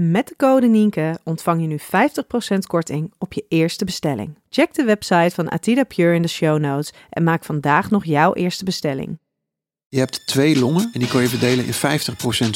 [0.00, 1.78] Met de code Nienke ontvang je nu
[2.54, 4.38] 50% korting op je eerste bestelling.
[4.48, 8.34] Check de website van Atida Pure in de show notes en maak vandaag nog jouw
[8.34, 9.18] eerste bestelling.
[9.90, 11.76] Je hebt twee longen en die kan je verdelen in 50%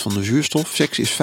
[0.03, 0.71] van de zuurstof.
[0.75, 1.17] Seks is 50%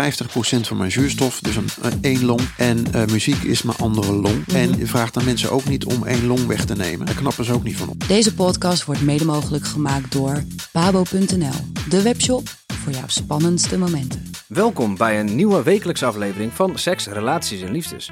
[0.61, 2.41] van mijn zuurstof, dus een, een één long.
[2.57, 4.47] En eh, muziek is mijn andere long.
[4.53, 7.05] En je vraagt aan mensen ook niet om één long weg te nemen.
[7.05, 8.07] Daar knappen ze ook niet van op.
[8.07, 11.53] Deze podcast wordt mede mogelijk gemaakt door pabo.nl,
[11.89, 14.31] de webshop voor jouw spannendste momenten.
[14.47, 18.11] Welkom bij een nieuwe wekelijkse aflevering van Seks, Relaties en Liefdes.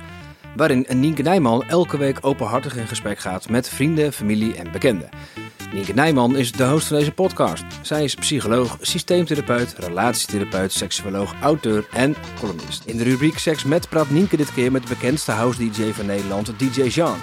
[0.56, 5.10] Waarin Nienke Nijman elke week openhartig in gesprek gaat met vrienden, familie en bekenden.
[5.74, 7.64] Nienke Nijman is de host van deze podcast.
[7.82, 12.86] Zij is psycholoog, systeemtherapeut, relatietherapeut, seksuoloog, auteur en columnist.
[12.86, 16.60] In de rubriek Seks met praat Nienke dit keer met de bekendste house-dj van Nederland,
[16.60, 17.18] DJ Jean.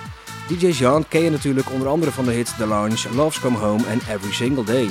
[0.49, 3.87] DJ Jean ken je natuurlijk onder andere van de hits The Lounge, Love's Come Home
[3.87, 4.89] en Every Single Day.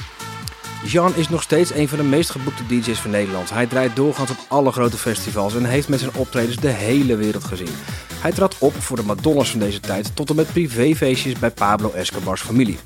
[0.86, 3.50] Jean is nog steeds een van de meest geboekte DJ's van Nederland.
[3.50, 7.44] Hij draait doorgaans op alle grote festivals en heeft met zijn optredens de hele wereld
[7.44, 7.76] gezien.
[8.14, 11.92] Hij trad op voor de Madonnas van deze tijd tot en met privéfeestjes bij Pablo
[11.92, 12.78] Escobar's familie.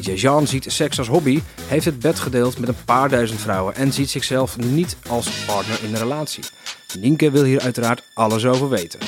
[0.00, 3.92] Jean ziet seks als hobby, heeft het bed gedeeld met een paar duizend vrouwen en
[3.92, 6.44] ziet zichzelf niet als partner in een relatie.
[7.00, 9.00] Nienke wil hier uiteraard alles over weten.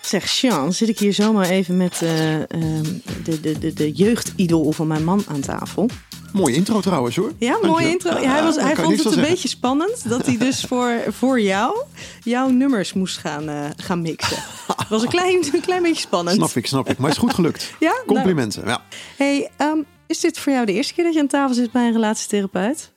[0.00, 2.84] Zeg, Sean, zit ik hier zomaar even met eh, ehm,
[3.24, 5.88] de, de, de, de jeugdidol van mijn man aan tafel.
[6.32, 7.32] Mooie intro trouwens hoor.
[7.38, 7.90] Ja, Dank mooie je.
[7.90, 8.18] intro.
[8.20, 9.30] Ja, hij was, hij vond het een zeggen.
[9.30, 11.82] beetje spannend dat hij dus voor, voor jou
[12.22, 14.36] jouw nummers moest gaan, eh, gaan mixen.
[14.76, 16.36] Het was een klein, een klein beetje spannend.
[16.36, 16.98] Snap ik, snap ik.
[16.98, 17.70] Maar het is goed gelukt.
[17.80, 17.90] Ja?
[17.90, 18.62] Nou, Complimenten.
[18.66, 18.82] Ja.
[19.16, 21.86] hey, ehm, is dit voor jou de eerste keer dat je aan tafel zit bij
[21.86, 22.90] een relatietherapeut?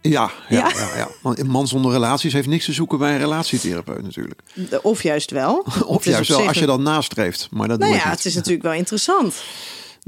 [0.00, 0.68] Ja, ja, Ja.
[0.68, 0.96] ja.
[0.96, 4.40] ja, Want een man zonder relaties heeft niks te zoeken bij een relatietherapeut natuurlijk.
[4.82, 5.66] Of juist wel.
[5.86, 7.48] Of juist wel als je dat nastreeft.
[7.50, 9.34] Maar dat Nou ja, het is natuurlijk wel interessant.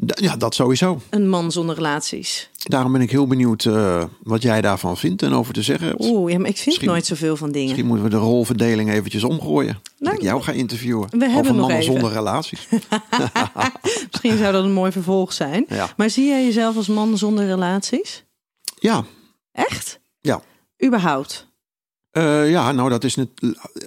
[0.05, 1.01] Ja, dat sowieso.
[1.11, 2.51] Een man zonder relaties.
[2.59, 6.01] Daarom ben ik heel benieuwd eh, wat jij daarvan vindt en over te zeggen hebt.
[6.05, 7.67] Oeh, ja, maar ik vind Misschien- nooit zoveel van dingen.
[7.67, 9.73] Misschien moeten we de rolverdeling eventjes omgooien.
[9.83, 11.09] Dat Nou, ik jou ga interviewen.
[11.11, 12.67] we over mannen zonder relaties.
[14.11, 15.65] Misschien zou dat een mooi vervolg zijn.
[15.69, 15.89] Ja.
[15.97, 18.25] Maar zie jij jezelf als man zonder relaties?
[18.79, 19.05] Ja,
[19.53, 20.01] Echt?
[20.21, 20.43] ja.
[20.85, 21.48] Überhaupt?
[22.11, 23.29] Eh, ja, nou dat is, net,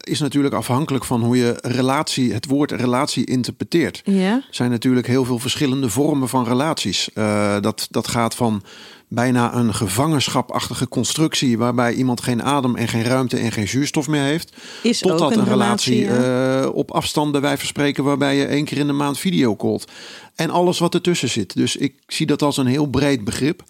[0.01, 4.01] is natuurlijk afhankelijk van hoe je relatie, het woord relatie interpreteert.
[4.05, 4.33] Ja?
[4.33, 7.13] Er zijn natuurlijk heel veel verschillende vormen van relaties.
[7.13, 8.63] Eh, dat, dat gaat van
[9.07, 11.57] bijna een gevangenschapachtige constructie...
[11.57, 14.55] waarbij iemand geen adem en geen ruimte en geen zuurstof meer heeft...
[14.83, 18.03] Is Totdat ook een relatie, eh, op afstand bij wijze van spreken...
[18.03, 19.91] waarbij je één keer in de maand videocallt.
[20.35, 21.55] En alles wat ertussen zit.
[21.55, 23.63] Dus ik zie dat als een heel breed begrip.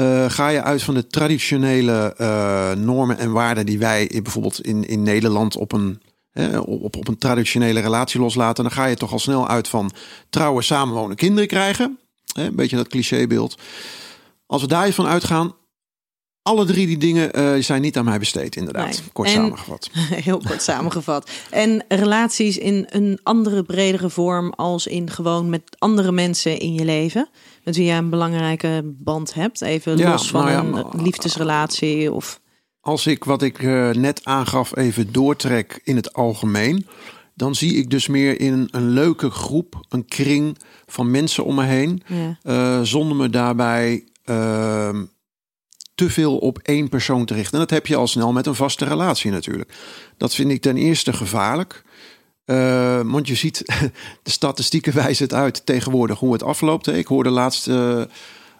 [0.00, 3.66] Eh, ga je uit van de traditionele eh, normen en waarden...
[3.66, 6.02] die wij bijvoorbeeld in, in Nederland op een,
[6.32, 8.64] hè, op, op een traditionele relatie loslaten...
[8.64, 9.90] dan ga je toch al snel uit van
[10.30, 11.98] trouwen, samenwonen, kinderen krijgen.
[12.32, 13.58] Hè, een beetje dat clichébeeld.
[14.46, 15.54] Als we daar van uitgaan...
[16.42, 18.86] alle drie die dingen eh, zijn niet aan mij besteed, inderdaad.
[18.88, 18.98] Nee.
[19.12, 19.90] Kort En- samengevat.
[20.28, 21.30] Heel kort samengevat.
[21.50, 26.84] En relaties in een andere, bredere vorm als in gewoon met andere mensen in je
[26.84, 27.28] leven.
[27.64, 29.60] Met wie jij een belangrijke band hebt.
[29.62, 32.40] Even Ja, los van nou ja, een liefdesrelatie of...
[32.80, 36.86] Als ik wat ik eh, net aangaf even doortrek in het algemeen,
[37.34, 41.64] dan zie ik dus meer in een leuke groep, een kring van mensen om me
[41.64, 42.38] heen, Ja.
[42.42, 45.04] eh, zonder me daarbij ehm,
[46.00, 47.52] te veel op één persoon te richten.
[47.52, 49.72] En dat heb je al snel met een vaste relatie natuurlijk.
[50.16, 51.82] Dat vind ik ten eerste gevaarlijk.
[52.44, 53.62] Eh, want je ziet,
[54.22, 56.86] de statistieken wijzen het uit tegenwoordig hoe het afloopt.
[56.86, 58.02] Ik hoorde laatst eh,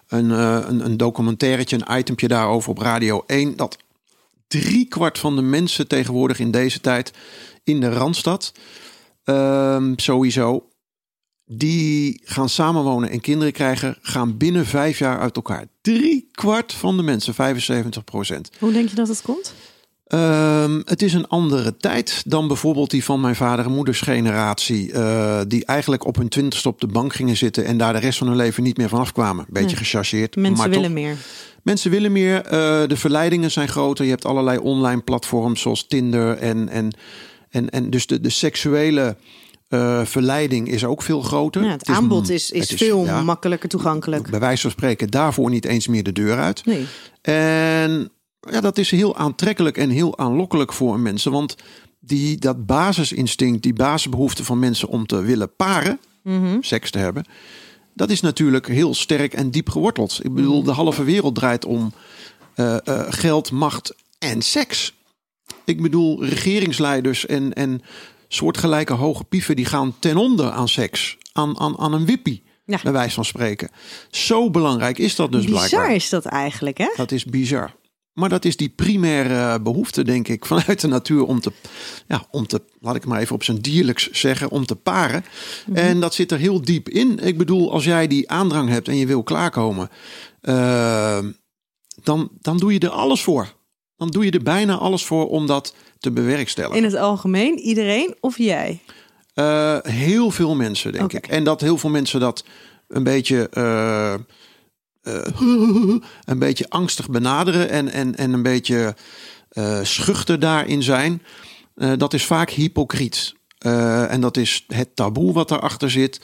[0.07, 3.55] een, eh, een, een documentairetje, een itempje daarover op Radio 1.
[3.55, 3.77] Dat
[4.47, 7.13] driekwart van de mensen tegenwoordig in deze tijd
[7.63, 8.53] in de Randstad
[9.23, 10.67] ehm, sowieso
[11.53, 15.65] die gaan samenwonen en kinderen krijgen, gaan binnen vijf jaar uit elkaar.
[15.81, 18.49] Drie kwart van de mensen, 75 procent.
[18.59, 19.53] Hoe denk je dat het komt?
[20.07, 24.91] Ehm, het is een andere tijd dan bijvoorbeeld die van mijn vader en moeders generatie.
[24.91, 28.17] eh, die eigenlijk op hun twintigste op de bank gingen zitten en daar de rest
[28.17, 29.45] van hun leven niet meer van afkwamen.
[29.49, 29.75] Beetje Nee.
[29.77, 30.35] gechargeerd.
[30.35, 30.93] Mensen maar willen toch.
[30.93, 31.15] meer.
[31.63, 32.41] Mensen willen meer.
[32.45, 34.05] eh, de verleidingen zijn groter.
[34.05, 36.37] Je hebt allerlei online platforms zoals Tinder.
[36.37, 36.91] En, en,
[37.49, 39.15] en, en dus de, de seksuele
[39.71, 41.63] eh, verleiding is ook veel groter.
[41.63, 44.29] Ja, het, aanbod is, is veel ja, makkelijker toegankelijk.
[44.29, 46.65] Bij wijze van spreken daarvoor niet eens meer de deur uit.
[46.65, 46.85] Nee.
[47.21, 51.31] En ja, dat is heel aantrekkelijk en heel aanlokkelijk voor mensen.
[51.31, 51.55] Want
[51.99, 56.57] die, dat basisinstinct, die basisbehoefte van mensen om te willen paren, Mhm.
[56.61, 57.25] seks te hebben,
[57.93, 60.19] dat is natuurlijk heel sterk en diep geworteld.
[60.23, 61.93] Ik bedoel, de halve wereld draait om
[62.55, 64.93] eh, eh, geld, macht en seks.
[65.65, 67.81] Ik bedoel, regeringsleiders en, en
[68.33, 71.17] soortgelijke hoge pieven die gaan ten onder aan seks.
[71.33, 72.79] Aan, aan, aan een wippie, Ja.
[72.83, 73.69] bij wijze van spreken.
[74.09, 75.95] Zo belangrijk is dat dus Bizar blijkbaar.
[75.95, 76.89] is dat eigenlijk, hè?
[76.95, 77.79] Dat is bizar.
[78.13, 81.51] Maar dat is die primaire behoefte, denk ik, vanuit de natuur om te,
[82.07, 85.25] ja, om te, laat ik maar even op zijn dierlijks zeggen, om te paren.
[85.73, 87.19] En dat zit er heel diep in.
[87.19, 89.89] Ik bedoel, als jij die aandrang hebt en je wil klaarkomen,
[90.41, 91.19] eh,
[92.03, 93.53] dan, dan doe je er alles voor.
[93.95, 96.77] Dan doe je er bijna alles voor om dat te bewerkstelligen.
[96.77, 98.79] In het algemeen, iedereen of jij?
[99.33, 101.27] Eh, heel veel mensen, denk ik.
[101.27, 102.43] En dat heel veel mensen dat
[102.87, 104.19] een beetje, eh, eh,
[106.31, 108.95] een beetje angstig benaderen en, en, en een beetje
[109.81, 111.21] schuchter daarin zijn.
[111.97, 113.33] Dat is vaak hypocriet.
[113.57, 116.21] En dat is het taboe wat daarachter zit,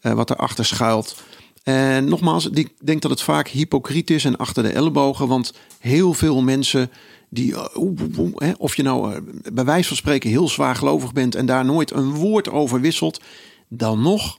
[0.00, 1.16] wat erachter schuilt.
[1.62, 5.28] En nogmaals, ik denk dat het vaak hypocriet is en achter de ellebogen.
[5.28, 6.90] Want heel veel mensen
[7.30, 9.20] die, eh, of je nou eh,
[9.52, 13.20] bij wijze van spreken heel zwaar gelovig bent en daar nooit een woord over wisselt,
[13.68, 14.38] dan nog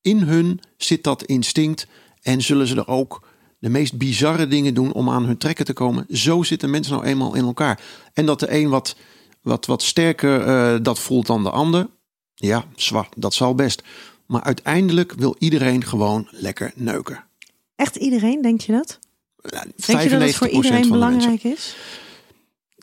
[0.00, 1.86] in hun zit dat instinct
[2.22, 3.28] en zullen ze er ook
[3.58, 6.06] de meest bizarre dingen doen om aan hun trekken te komen.
[6.08, 7.80] Zo zitten mensen nou eenmaal in elkaar.
[8.12, 8.96] En dat de een wat,
[9.42, 11.88] wat, wat sterker eh, dat voelt dan de ander,
[12.34, 13.82] ja, zwaar, dat zal best.
[14.26, 17.24] Maar uiteindelijk wil iedereen gewoon lekker neuken.
[17.76, 18.98] Echt iedereen, denk je dat?
[19.42, 21.76] Ja, Denk je dat het voor 95% iedereen belangrijk is?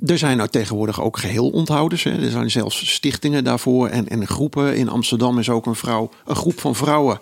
[0.06, 2.04] Er zijn nou tegenwoordig ook geheel onthouders.
[2.04, 2.24] Hè.
[2.24, 4.76] Er zijn zelfs stichtingen daarvoor en, en groepen.
[4.76, 7.20] In Amsterdam is ook een, vrouw, een groep van vrouwen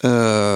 [0.00, 0.54] eh,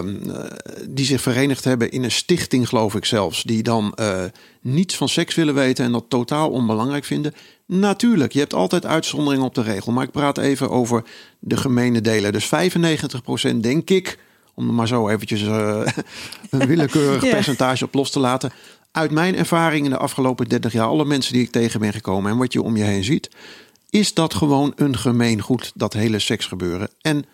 [0.89, 3.43] die zich verenigd hebben in een stichting, geloof ik zelfs.
[3.43, 4.23] Die dan eh,
[4.61, 7.35] niets van seks willen weten en dat totaal onbelangrijk vinden.
[7.67, 9.93] Natuurlijk, je hebt altijd uitzonderingen op de regel.
[9.93, 11.05] Maar ik praat even over
[11.39, 12.33] de gemene delen.
[12.33, 12.51] Dus
[13.53, 14.19] 95% denk ik,
[14.55, 15.81] om er maar zo eventjes eh,
[16.51, 17.31] een willekeurig Ja.
[17.31, 18.53] percentage op los te laten.
[18.91, 22.31] Uit mijn ervaring in de afgelopen 30 jaar, alle mensen die ik tegen ben gekomen
[22.31, 23.29] en wat je om je heen ziet,
[23.91, 26.89] is dat gewoon een gemeen goed, dat hele seksgebeuren.
[27.01, 27.25] En,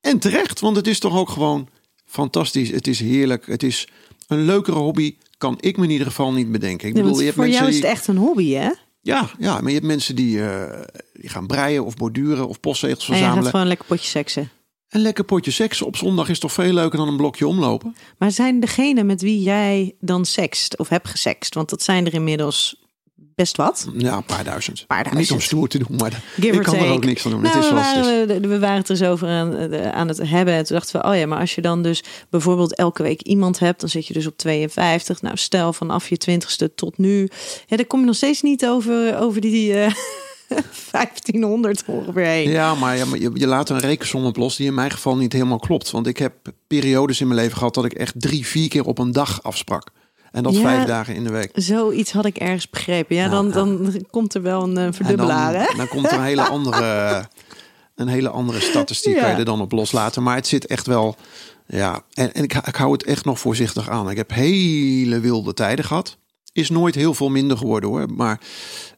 [0.00, 1.68] en terecht, want het is toch ook gewoon
[2.06, 2.70] fantastisch.
[2.70, 3.46] Het is heerlijk.
[3.46, 3.88] Het is
[4.28, 6.88] een leukere hobby, kan ik me in ieder geval niet bedenken.
[6.88, 8.70] Ik bedoel, je hebt voor jou is het die- echt een hobby, hè?
[9.00, 10.80] ja, ja, maar je hebt mensen die, eh,
[11.12, 13.50] die gaan breien of borduren of postzegels En je gaat verzamelen.
[13.50, 14.50] gewoon lekker potje seksen.
[14.94, 17.96] Een lekker potje seks op zondag is toch veel leuker dan een blokje omlopen?
[18.18, 22.14] Maar zijn degene met wie jij dan sekst of hebt gesext, want dat zijn er
[22.14, 22.82] inmiddels
[23.14, 23.88] best wat.
[23.96, 24.84] Ja, een paar duizend.
[24.86, 25.38] Paar Niet duizend.
[25.38, 27.40] om stoer te doen, maar Give ik kan er ook niks aan doen.
[27.42, 28.26] Nou, het is we, zoals het is.
[28.26, 30.54] waren, we- waren het er zo over aan, aan het hebben.
[30.54, 33.58] En toen dachten we, oh ja, maar als je dan dus bijvoorbeeld elke week iemand
[33.58, 35.22] hebt, dan zit je dus op 52.
[35.22, 37.28] Nou, stel vanaf je twintigste tot nu.
[37.66, 39.92] Ja, dan kom je nog steeds niet over, over die eh
[40.90, 42.50] 1500 ongeveer heen.
[42.50, 45.16] Ja, maar, ja, maar je, je laat een rekensom op los die in mijn geval
[45.16, 45.90] niet helemaal klopt.
[45.90, 46.34] Want ik heb
[46.66, 49.90] periodes in mijn leven gehad dat ik echt drie, vier keer op een dag afsprak.
[50.30, 50.60] En dat Ja.
[50.60, 51.50] vijf dagen in de week.
[51.54, 53.16] Zoiets had ik ergens begrepen.
[53.16, 55.76] Ja, Ja, dan, dan komt er wel een eh, verdubbelaar, dan, hè?
[55.76, 57.24] dan komt er een hele andere,
[57.94, 59.38] een hele andere statistiek Ja.
[59.38, 60.22] er dan op loslaten.
[60.22, 61.16] Maar het zit echt wel,
[61.66, 62.02] ja.
[62.12, 64.10] En, en ik, ik hou het echt nog voorzichtig aan.
[64.10, 66.16] Ik heb hele wilde tijden gehad.
[66.52, 68.06] Is nooit heel veel minder geworden hoor.
[68.10, 68.40] Maar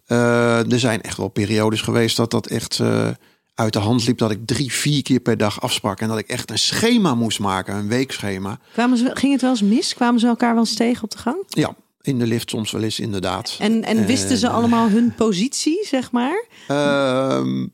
[0.07, 3.09] eh, er zijn echt wel periodes geweest dat dat echt eh,
[3.55, 4.19] uit de hand liep.
[4.19, 6.01] Dat ik drie, vier keer per dag afsprak.
[6.01, 8.59] En dat ik echt een schema moest maken, een weekschema.
[8.73, 9.95] Kwamen ze, ging het wel eens mis?
[9.95, 11.37] Kwamen ze elkaar wel eens tegen op de gang?
[11.49, 13.57] Ja, in de lift soms wel eens inderdaad.
[13.59, 16.45] En, en wisten ze En, allemaal hun positie, zeg maar?
[16.69, 17.67] Ehm,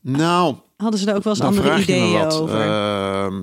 [0.00, 2.60] nou, Hadden ze daar ook wel eens andere ideeën over?
[2.60, 3.42] Ehm,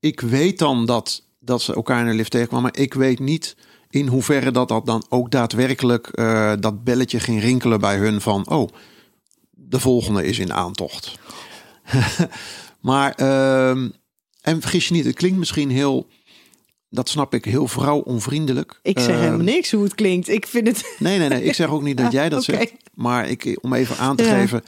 [0.00, 2.70] ik weet dan dat, dat ze elkaar in de lift tegenkwamen.
[2.72, 3.56] Maar ik weet niet
[3.90, 8.48] in hoeverre dat, dat dan ook daadwerkelijk eh, dat belletje ging rinkelen bij hun van...
[8.48, 8.68] Oh,
[9.50, 11.18] de volgende is in aantocht.
[12.80, 13.88] maar, ehm,
[14.40, 16.06] en vergis je niet, het klinkt misschien heel...
[16.90, 18.80] Dat snap ik, heel vrouwonvriendelijk.
[18.82, 20.28] ik zeg Ehm, helemaal niks hoe het klinkt.
[20.28, 20.94] Ik vind het...
[20.98, 21.44] Nee, nee, nee.
[21.44, 22.72] Ik zeg ook niet dat jij dat zegt.
[22.94, 24.38] Maar ik, om even aan te Ja.
[24.38, 24.62] geven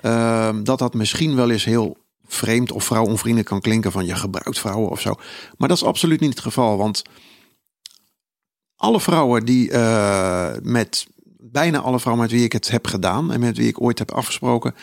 [0.00, 1.96] ehm, dat dat misschien wel eens heel
[2.26, 5.14] vreemd of vrouwonvriendelijk kan klinken van je gebruikt vrouwen of zo.
[5.56, 6.76] Maar dat is absoluut niet het geval.
[6.76, 7.02] Want
[8.78, 11.06] alle vrouwen die uh, met
[11.40, 14.10] bijna alle vrouwen met wie ik het heb gedaan en met wie ik ooit heb
[14.10, 14.74] afgesproken,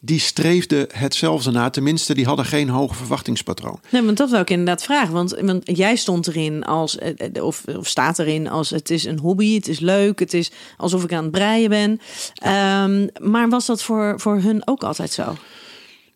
[0.00, 1.70] die streefden hetzelfde na.
[1.70, 3.80] Tenminste, die hadden geen hoge verwachtingspatroon.
[3.90, 5.12] Nee, want dat wil ik inderdaad vragen.
[5.12, 9.18] Want, want jij stond erin als, eh, of, of staat erin als het is een
[9.18, 12.00] hobby, het is leuk, het is alsof ik aan het breien ben.
[12.46, 15.36] Um, maar was dat voor, voor hun ook altijd zo?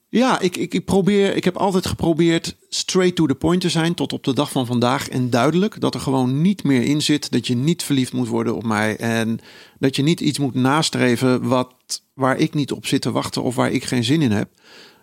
[0.09, 3.95] Ja, ik, ik, ik, probeer, ik heb altijd geprobeerd straight to the point te zijn
[3.95, 5.09] tot op de dag van vandaag.
[5.09, 8.57] En duidelijk dat er gewoon niet meer in zit dat je niet verliefd moet worden
[8.57, 8.97] op mij.
[8.97, 9.39] En
[9.79, 11.75] dat je niet iets moet nastreven wat,
[12.15, 14.49] waar ik niet op zit te wachten of waar ik geen zin in heb.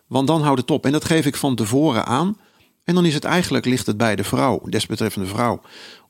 [0.08, 0.86] Want dan houdt het op.
[0.86, 2.38] En dat geef ik van tevoren aan.
[2.84, 5.62] En dan is het eigenlijk, ligt het bij de vrouw, desbetreffende vrouw,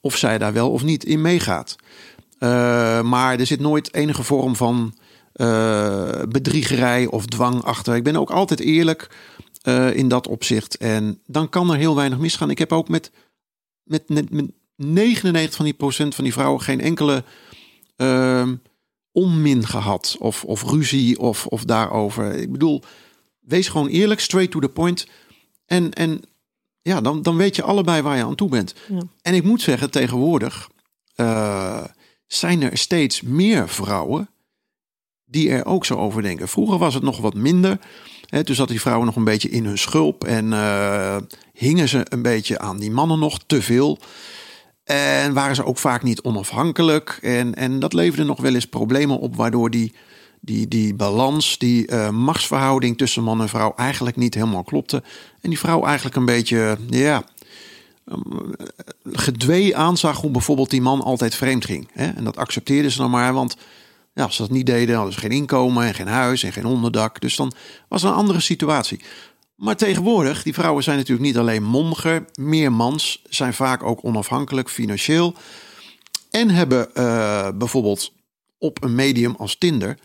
[0.01, 1.75] of zij daar wel of niet in meegaat.
[2.39, 4.93] Uh, maar er zit nooit enige vorm van
[5.33, 7.95] uh, bedriegerij of dwang achter.
[7.95, 9.09] Ik ben ook altijd eerlijk
[9.63, 10.77] uh, in dat opzicht.
[10.77, 12.49] En dan kan er heel weinig misgaan.
[12.49, 13.11] Ik heb ook met,
[13.83, 17.23] met, met, 99 van die procent van die vrouwen geen enkele
[17.97, 18.49] uh,
[19.11, 20.15] onmin gehad.
[20.19, 22.33] Of, of ruzie of, of daarover.
[22.33, 22.83] Ik bedoel,
[23.39, 25.07] wees gewoon eerlijk, straight to the point.
[25.65, 26.21] En, en
[26.81, 28.75] ja, dan, dan weet je allebei waar je aan toe bent.
[28.87, 29.01] Ja.
[29.21, 30.69] En ik moet zeggen, tegenwoordig
[31.15, 31.83] uh,
[32.27, 34.29] zijn er steeds meer vrouwen
[35.33, 36.47] die er ook zo over denken.
[36.47, 37.79] Vroeger was het nog wat minder.
[38.29, 41.17] Hè, toen zat die vrouwen nog een beetje in hun schulp en uh,
[41.53, 43.99] hingen ze een beetje aan die mannen nog te veel.
[44.83, 47.19] En waren ze ook vaak niet onafhankelijk.
[47.21, 49.93] En, en dat leverde nog wel eens problemen op, waardoor die,
[50.39, 55.03] die, die balans, die uh, machtsverhouding tussen man en vrouw eigenlijk niet helemaal klopte.
[55.41, 57.23] En die vrouw eigenlijk een beetje, ja,
[59.11, 61.89] gedwee aanzag hoe bijvoorbeeld die man altijd vreemd ging.
[61.93, 62.07] Hè?
[62.07, 63.57] En dat accepteerde ze dan maar, want
[64.13, 66.65] ja, als ze dat niet deden, hadden ze geen inkomen en geen huis en geen
[66.65, 67.22] onderdak.
[67.22, 67.53] Dus dan
[67.88, 69.00] was het een andere situatie.
[69.55, 74.70] Maar tegenwoordig, die vrouwen zijn natuurlijk niet alleen mondiger, meer mans, zijn vaak ook onafhankelijk
[74.70, 75.36] financieel.
[76.32, 78.13] En hebben uh, bijvoorbeeld
[78.58, 79.98] op een medium als Tinder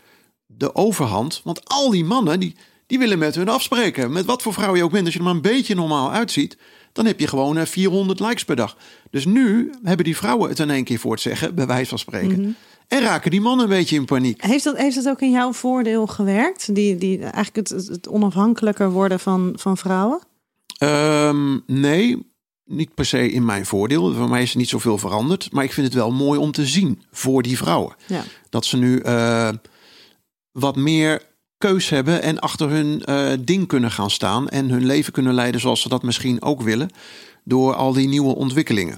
[0.45, 1.41] de overhand.
[1.43, 2.55] Want al die mannen, die,
[2.87, 4.11] die willen met hun afspreken.
[4.11, 6.57] Met wat voor vrouw je ook bent, als je er maar een beetje normaal uitziet,
[6.93, 8.77] dan heb je gewoon 400 likes per dag.
[9.09, 11.99] Dus nu hebben die vrouwen het in één keer voor het zeggen, bij wijze van
[11.99, 12.35] spreken.
[12.35, 12.55] -hmm.
[12.89, 14.43] En raken die mannen een beetje in paniek.
[14.43, 16.75] Heeft dat, heeft dat ook in jouw voordeel gewerkt?
[16.75, 20.19] Die, die, eigenlijk het, het onafhankelijker worden van, van vrouwen?
[20.83, 22.27] Um, nee,
[22.65, 24.13] niet per se in mijn voordeel.
[24.13, 25.51] Voor mij is er niet zoveel veranderd.
[25.51, 27.95] Maar ik vind het wel mooi om te zien voor die vrouwen.
[28.07, 28.23] Ja.
[28.49, 29.49] Dat ze nu uh,
[30.51, 31.21] wat meer
[31.57, 34.49] keus hebben en achter hun uh, ding kunnen gaan staan.
[34.49, 36.89] En hun leven kunnen leiden zoals ze dat misschien ook willen.
[37.43, 38.97] Door al die nieuwe ontwikkelingen.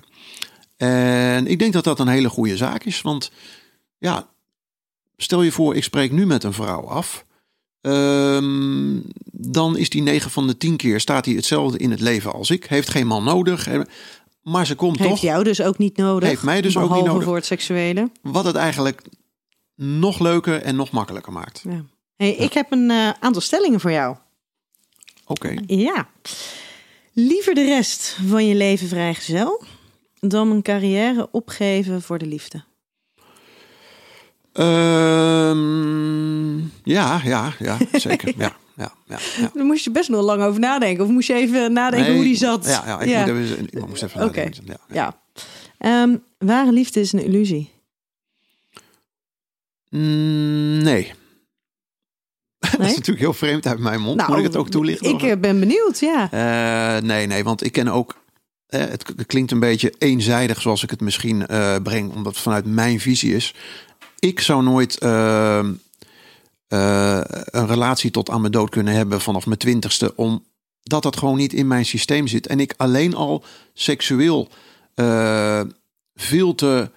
[0.77, 3.01] En ik denk dat dat een hele goede zaak is.
[3.01, 3.31] Want
[4.01, 4.29] ja,
[5.17, 7.25] stel je voor, ik spreek nu met een vrouw af.
[7.81, 12.33] Um, dan is die 9 van de 10 keer staat hij hetzelfde in het leven
[12.33, 12.65] als ik.
[12.65, 13.67] Heeft geen man nodig.
[14.41, 15.19] Maar ze komt heeft toch.
[15.19, 16.29] Heeft jou dus ook niet nodig.
[16.29, 17.23] Heeft mij dus ook niet nodig.
[17.23, 18.11] voor het seksuele.
[18.21, 19.01] Wat het eigenlijk
[19.75, 21.61] nog leuker en nog makkelijker maakt.
[21.69, 21.83] Ja.
[22.15, 24.15] Hey, Ik heb een uh, aantal stellingen voor jou.
[25.25, 25.47] Oké.
[25.47, 25.63] Okay.
[25.77, 26.09] Ja.
[27.13, 29.63] Liever de rest van je leven vrijgezel
[30.19, 32.63] dan een carrière opgeven voor de liefde.
[34.53, 36.01] Um,
[36.83, 38.33] ja, ja, ja, zeker.
[38.37, 39.51] ja, ja, ja, ja.
[39.53, 41.03] Daar moest je best nog lang over nadenken.
[41.03, 42.65] Of moest je even nadenken nee, hoe die zat?
[42.65, 43.19] Ja, ja, ik, ja.
[43.19, 44.43] Moet, even, ik moest even okay.
[44.43, 44.77] nadenken.
[44.89, 45.15] Ja,
[45.79, 46.03] ja.
[46.03, 47.71] Um, ware liefde is een illusie?
[49.89, 50.83] Mm, nee.
[50.83, 51.13] nee.
[52.71, 54.17] dat is natuurlijk heel vreemd uit mijn mond.
[54.17, 55.09] Nou, Moet ik het ook toelichten?
[55.09, 55.39] Ik of?
[55.39, 56.29] ben benieuwd, ja.
[56.33, 58.19] Uh, nee, nee, want ik ken ook
[58.77, 62.99] het klinkt een beetje eenzijdig zoals ik het misschien uh, breng, omdat het vanuit mijn
[62.99, 63.53] visie is
[64.21, 65.59] ik zou nooit uh,
[66.69, 71.37] uh, een relatie tot aan mijn dood kunnen hebben vanaf mijn twintigste, omdat dat gewoon
[71.37, 72.47] niet in mijn systeem zit.
[72.47, 74.49] En ik alleen al seksueel
[74.95, 75.61] uh,
[76.15, 76.91] veel te,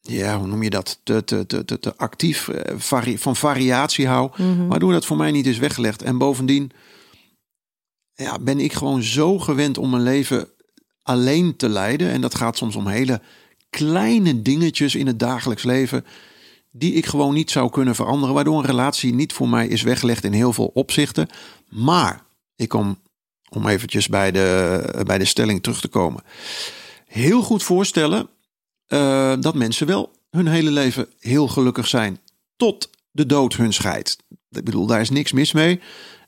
[0.00, 4.30] ja, hoe noem je dat, te, te, te, te, te actief vari van variatie hou,
[4.36, 4.68] mm -hmm.
[4.68, 6.02] waardoor dat voor mij niet is weggelegd.
[6.02, 6.70] En bovendien
[8.14, 10.48] ja, ben ik gewoon zo gewend om mijn leven
[11.02, 12.10] alleen te leiden.
[12.10, 13.20] En dat gaat soms om hele
[13.70, 16.04] kleine dingetjes in het dagelijks leven
[16.72, 20.24] die ik gewoon niet zou kunnen veranderen, waardoor een relatie niet voor mij is weggelegd
[20.24, 21.28] in heel veel opzichten.
[21.68, 22.24] Maar
[22.56, 22.98] ik kom,
[23.48, 26.22] om eventjes bij de, bij de stelling terug te komen,
[27.06, 28.28] heel goed voorstellen
[28.88, 32.18] uh, dat mensen wel hun hele leven heel gelukkig zijn
[32.56, 34.16] tot de dood hun scheidt.
[34.50, 35.80] Ik bedoel, daar is niks mis mee.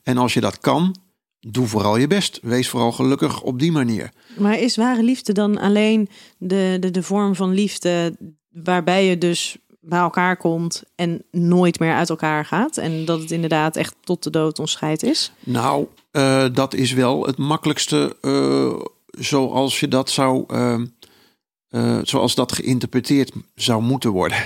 [0.03, 0.95] En als je dat kan,
[1.39, 2.39] doe vooral je best.
[2.41, 4.11] Wees vooral gelukkig op die manier.
[4.37, 8.17] Maar is ware liefde dan alleen de, de, de vorm van liefde
[8.49, 12.77] waarbij je dus bij elkaar komt en nooit meer uit elkaar gaat.
[12.77, 15.31] En dat het inderdaad echt tot de dood ons scheidt is.
[15.39, 18.73] Nou, eh, dat is wel het makkelijkste eh,
[19.19, 20.43] zoals je dat zou.
[20.47, 24.37] eh, zoals dat geïnterpreteerd zou moeten worden.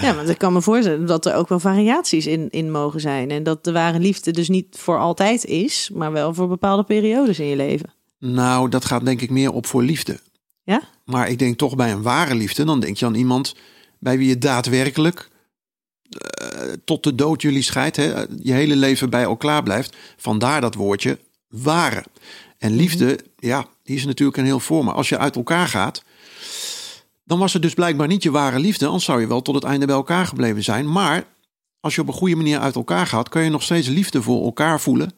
[0.00, 3.30] Ja, want ik kan me voorstellen dat er ook wel variaties in, in mogen zijn.
[3.30, 7.38] En dat de ware liefde dus niet voor altijd is, maar wel voor bepaalde periodes
[7.38, 7.92] in je leven.
[8.18, 10.20] Nou, dat gaat denk ik meer op voor liefde.
[10.64, 10.82] Ja?
[11.04, 13.54] Maar ik denk toch bij een ware liefde, dan denk je aan iemand
[14.00, 15.28] bij wie je daadwerkelijk
[16.10, 19.96] eh, tot de dood jullie scheidt, hè, je hele leven bij elkaar blijft.
[20.16, 22.04] Vandaar dat woordje ware.
[22.58, 24.84] En liefde, ja, die is natuurlijk een heel vorm.
[24.84, 26.02] Maar als je uit elkaar gaat,
[27.24, 28.86] dan was het dus blijkbaar niet je ware liefde.
[28.86, 30.92] Anders zou je wel tot het einde bij elkaar gebleven zijn.
[30.92, 31.24] Maar
[31.80, 34.44] als je op een goede manier uit elkaar gaat, kan je nog steeds liefde voor
[34.44, 35.12] elkaar voelen.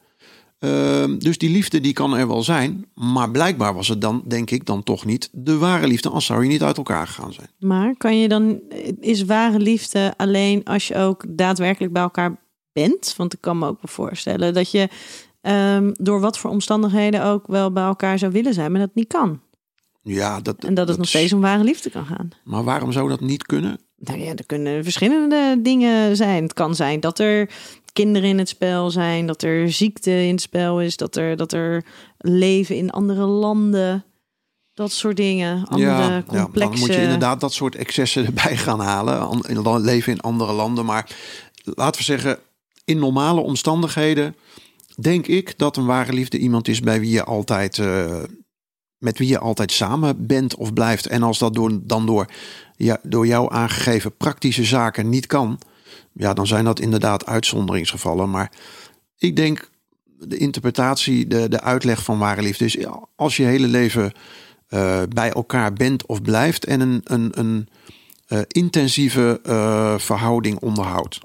[0.63, 2.87] Ehm, dus die liefde die kan er wel zijn.
[2.95, 6.09] Maar blijkbaar was het dan, denk ik, dan toch niet de ware liefde.
[6.09, 7.49] Anders zou je niet uit elkaar gegaan zijn.
[7.59, 8.61] Maar kan je dan,
[9.01, 12.37] is ware liefde alleen als je ook daadwerkelijk bij elkaar
[12.73, 13.15] bent?
[13.17, 14.89] Want ik kan me ook wel voorstellen dat je
[15.41, 19.09] ehm, door wat voor omstandigheden ook wel bij elkaar zou willen zijn, maar dat niet
[19.09, 19.41] kan.
[20.03, 22.29] Ja, dat, En dat het nog steeds om ware liefde kan gaan.
[22.45, 23.81] Maar waarom zou dat niet kunnen?
[23.97, 26.43] Nou ja, er kunnen verschillende dingen zijn.
[26.43, 27.51] Het kan zijn dat er
[27.93, 31.53] kinderen in het spel zijn, dat er ziekte in het spel is, dat er, dat
[31.53, 31.85] er
[32.19, 34.05] leven in andere landen,
[34.75, 35.67] dat soort dingen.
[35.69, 36.71] Andere ja, complexe.
[36.71, 39.41] dan moet je inderdaad dat soort excessen erbij gaan halen.
[39.49, 40.85] In leven in andere landen.
[40.85, 41.17] Maar
[41.65, 42.39] laten we zeggen,
[42.85, 44.37] in normale omstandigheden
[45.01, 47.79] denk ik dat een ware liefde iemand is bij wie je altijd.
[47.79, 48.23] eh,
[49.03, 51.07] met wie je altijd samen bent of blijft.
[51.07, 52.27] En als dat door, dan door,
[52.77, 55.59] ja, door jou aangegeven praktische zaken niet kan,
[56.13, 58.31] ja, dan zijn dat inderdaad uitzonderingsgevallen.
[58.31, 58.53] Maar
[59.19, 59.71] ik denk
[60.05, 64.13] de interpretatie, de, de uitleg van ware liefde is ja, als je hele leven
[64.69, 67.69] eh, bij elkaar bent of blijft en een, een, een
[68.27, 71.21] eh, intensieve eh, verhouding onderhoudt.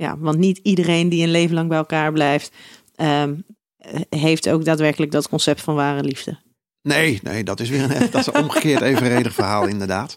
[0.00, 2.52] Ja, want niet iedereen die een leven lang bij elkaar blijft,
[2.94, 3.34] ehm,
[4.08, 6.38] heeft ook daadwerkelijk dat concept van ware liefde.
[6.82, 10.14] Nee, nee, dat is weer een, dat is een omgekeerd evenredig verhaal inderdaad.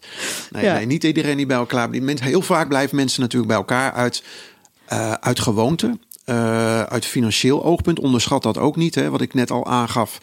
[0.50, 0.74] Nee, Ja.
[0.74, 4.22] nee, niet iedereen die bij elkaar mensen, Heel vaak blijven mensen natuurlijk bij elkaar uit,
[4.86, 5.98] eh, uit gewoonte.
[6.24, 7.98] eh, uit financieel oogpunt.
[8.00, 8.94] Onderschat dat ook niet.
[8.94, 10.18] Hè, wat ik net al aangaf.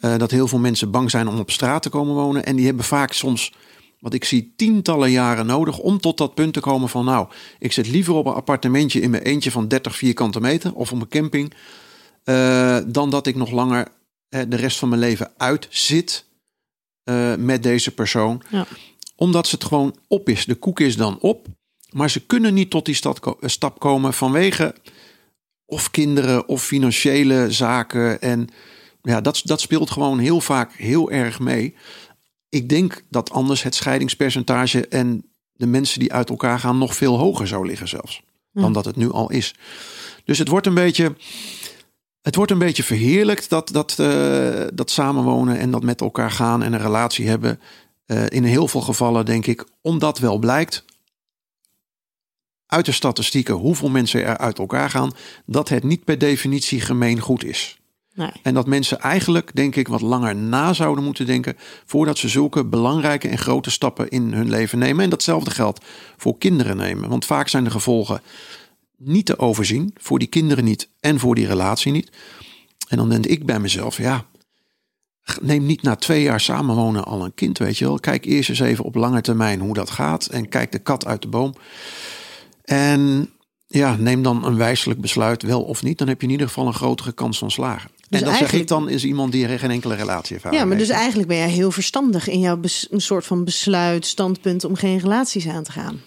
[0.00, 2.44] eh, dat heel veel mensen bang zijn om op straat te komen wonen.
[2.44, 3.52] En die hebben vaak soms,
[4.00, 7.26] wat ik zie, tientallen jaren nodig om tot dat punt te komen van nou,
[7.58, 11.00] ik zit liever op een appartementje in mijn eentje van 30 vierkante meter of op
[11.00, 11.52] een camping.
[12.92, 13.88] dan dat ik nog langer
[14.28, 16.24] de rest van mijn leven uitzit
[17.02, 18.42] eh, met deze persoon.
[18.48, 18.66] Ja.
[19.16, 20.44] Omdat ze het gewoon op is.
[20.44, 21.46] De koek is dan op.
[21.90, 24.74] Maar ze kunnen niet tot die stad eh, stap komen vanwege
[25.66, 28.20] of kinderen of financiële zaken.
[28.20, 28.48] En
[29.02, 31.74] ja, dat, dat speelt gewoon heel vaak heel erg mee.
[32.48, 37.18] Ik denk dat anders het scheidingspercentage en de mensen die uit elkaar gaan nog veel
[37.18, 38.22] hoger zou liggen zelfs.
[38.52, 39.54] Dan dat het nu al is.
[40.24, 41.16] Dus het wordt een beetje,
[42.26, 46.62] het wordt een beetje verheerlijkt dat, dat, eh, dat samenwonen en dat met elkaar gaan
[46.62, 47.60] en een relatie hebben.
[48.06, 50.84] Eh, in heel veel gevallen denk ik, omdat wel blijkt
[52.66, 55.12] uit de statistieken hoeveel mensen er uit elkaar gaan,
[55.44, 57.78] dat het niet per definitie gemeen goed is.
[58.14, 58.30] Nee.
[58.42, 62.64] En dat mensen eigenlijk, denk ik, wat langer na zouden moeten denken voordat ze zulke
[62.64, 65.04] belangrijke en grote stappen in hun leven nemen.
[65.04, 65.84] En datzelfde geldt
[66.16, 67.08] voor kinderen nemen.
[67.08, 68.20] Want vaak zijn de gevolgen
[68.96, 72.10] niet te overzien, voor die kinderen niet en voor die relatie niet.
[72.88, 74.26] En dan denk ik bij mezelf, ja,
[75.40, 77.98] neem niet na twee jaar samenwonen al een kind, weet je wel.
[77.98, 81.22] Kijk eerst eens even op lange termijn hoe dat gaat en kijk de kat uit
[81.22, 81.54] de boom.
[82.64, 83.30] En
[83.66, 85.98] ja, neem dan een wijselijk besluit, wel of niet.
[85.98, 87.90] Dan heb je in ieder geval een grotere kans van slagen.
[88.10, 90.54] en dat zeg ik dan is iemand die geen enkele relatie heeft.
[90.54, 94.64] Ja, maar dus eigenlijk ben jij heel verstandig in jouw een soort van besluit, standpunt
[94.64, 96.00] om geen relaties aan te gaan.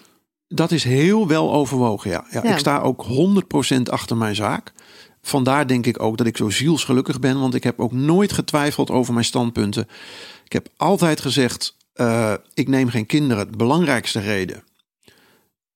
[0.54, 2.24] Dat is heel wel overwogen, ja.
[2.30, 2.52] ja, Ja.
[2.52, 3.06] Ik sta ook
[3.74, 4.72] 100% achter mijn zaak.
[5.22, 7.40] Vandaar denk ik ook dat ik zo zielsgelukkig ben.
[7.40, 9.88] Want ik heb ook nooit getwijfeld over mijn standpunten.
[10.44, 13.50] Ik heb altijd gezegd, eh, ik neem geen kinderen.
[13.50, 14.64] De belangrijkste reden.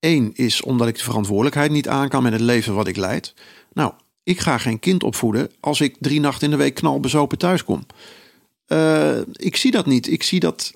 [0.00, 3.34] Eén is omdat ik de verantwoordelijkheid niet aan kan met het leven wat ik leid.
[3.72, 7.64] Nou, ik ga geen kind opvoeden als ik drie nachten in de week knalbezopen thuis
[7.64, 7.86] kom.
[8.66, 10.10] Eh, ik zie dat niet.
[10.10, 10.72] Ik zie dat.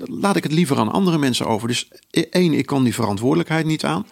[0.00, 1.68] Laat ik het liever aan andere mensen over.
[1.68, 4.06] Dus e- één, ik kan die verantwoordelijkheid niet aan.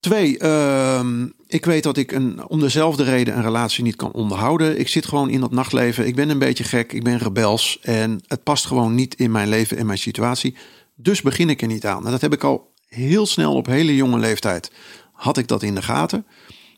[0.00, 4.78] Twee, ehm, ik weet dat ik een, om dezelfde reden een relatie niet kan onderhouden.
[4.78, 6.06] Ik zit gewoon in dat nachtleven.
[6.06, 6.92] Ik ben een beetje gek.
[6.92, 7.78] Ik ben rebels.
[7.82, 10.56] En het past gewoon niet in mijn leven en mijn situatie.
[10.94, 12.04] Dus begin ik er niet aan.
[12.04, 14.70] En dat heb ik al heel snel op hele jonge leeftijd.
[15.12, 16.26] Had ik dat in de gaten.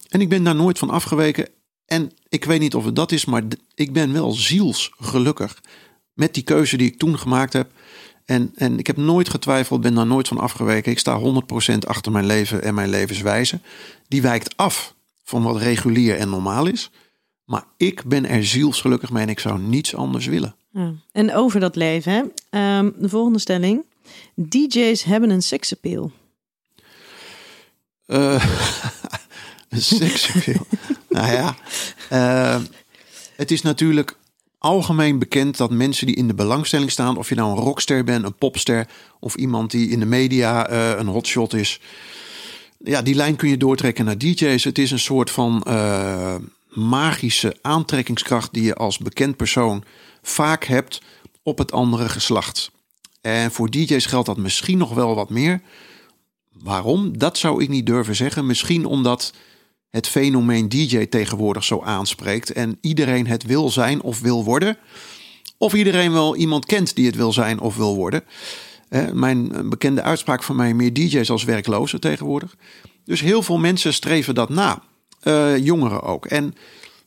[0.09, 1.49] En ik ben daar nooit van afgeweken.
[1.87, 3.43] En ik weet niet of het dat is, maar
[3.75, 5.61] ik ben wel zielsgelukkig
[6.15, 7.71] met die keuze die ik toen gemaakt heb.
[8.25, 10.93] En, en ik heb nooit getwijfeld, ben daar nooit van afgeweken.
[10.93, 13.61] Ik sta 100% achter mijn leven en mijn levenswijze.
[14.09, 16.91] Die wijkt af van wat regulier en normaal is.
[17.45, 20.55] Maar ik ben er zielsgelukkig mee en ik zou niets anders willen.
[20.73, 20.93] Ja.
[21.13, 22.23] En over dat leven, hè?
[22.51, 23.85] Ehm, de volgende stelling.
[24.35, 26.13] DJ's hebben een seksappeal.
[28.07, 28.45] Uh,
[29.99, 30.67] seksappeal.
[31.09, 31.57] nou ja,
[32.13, 32.63] uh,
[33.37, 34.17] het is natuurlijk
[34.59, 38.25] algemeen bekend dat mensen die in de belangstelling staan, of je nou een rockster bent,
[38.25, 38.89] een popster
[39.21, 41.81] of iemand die in de media uh, een hotshot is,
[42.85, 44.65] ja, die lijn kun je doortrekken naar DJ's.
[44.65, 46.35] Het is een soort van uh,
[46.69, 49.85] magische aantrekkingskracht die je als bekend persoon
[50.23, 51.01] vaak hebt
[51.43, 52.71] op het andere geslacht.
[53.21, 55.61] En voor DJ's geldt dat misschien nog wel wat meer.
[56.53, 57.19] Waarom?
[57.19, 58.47] Dat zou ik niet durven zeggen.
[58.47, 59.33] Misschien omdat
[59.91, 64.77] het fenomeen DJ tegenwoordig zo aanspreekt en iedereen het wil zijn of wil worden.
[65.59, 68.25] Of iedereen wel iemand kent die het wil zijn of wil worden.
[69.13, 72.57] Mijn bekende uitspraak van mij: meer DJ's als werklozen tegenwoordig.
[73.05, 74.83] Dus heel veel mensen streven dat na.
[75.23, 76.27] Uh, jongeren ook.
[76.27, 76.55] En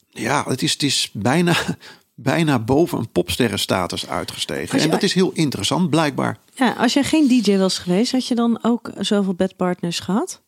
[0.09, 1.55] ja, het is, het is bijna,
[2.15, 4.79] bijna boven een popsterrenstatus uitgestegen.
[4.79, 6.37] En dat is heel interessant, blijkbaar.
[6.55, 10.41] Ja, als je geen DJ was geweest, had je dan ook zoveel bedpartners gehad?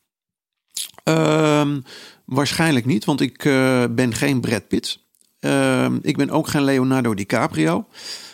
[1.10, 1.84] Um,
[2.26, 5.00] waarschijnlijk niet, want ik uh, ben geen Brad Pitt.
[5.40, 7.88] Uh, ik ben ook geen Leonardo DiCaprio.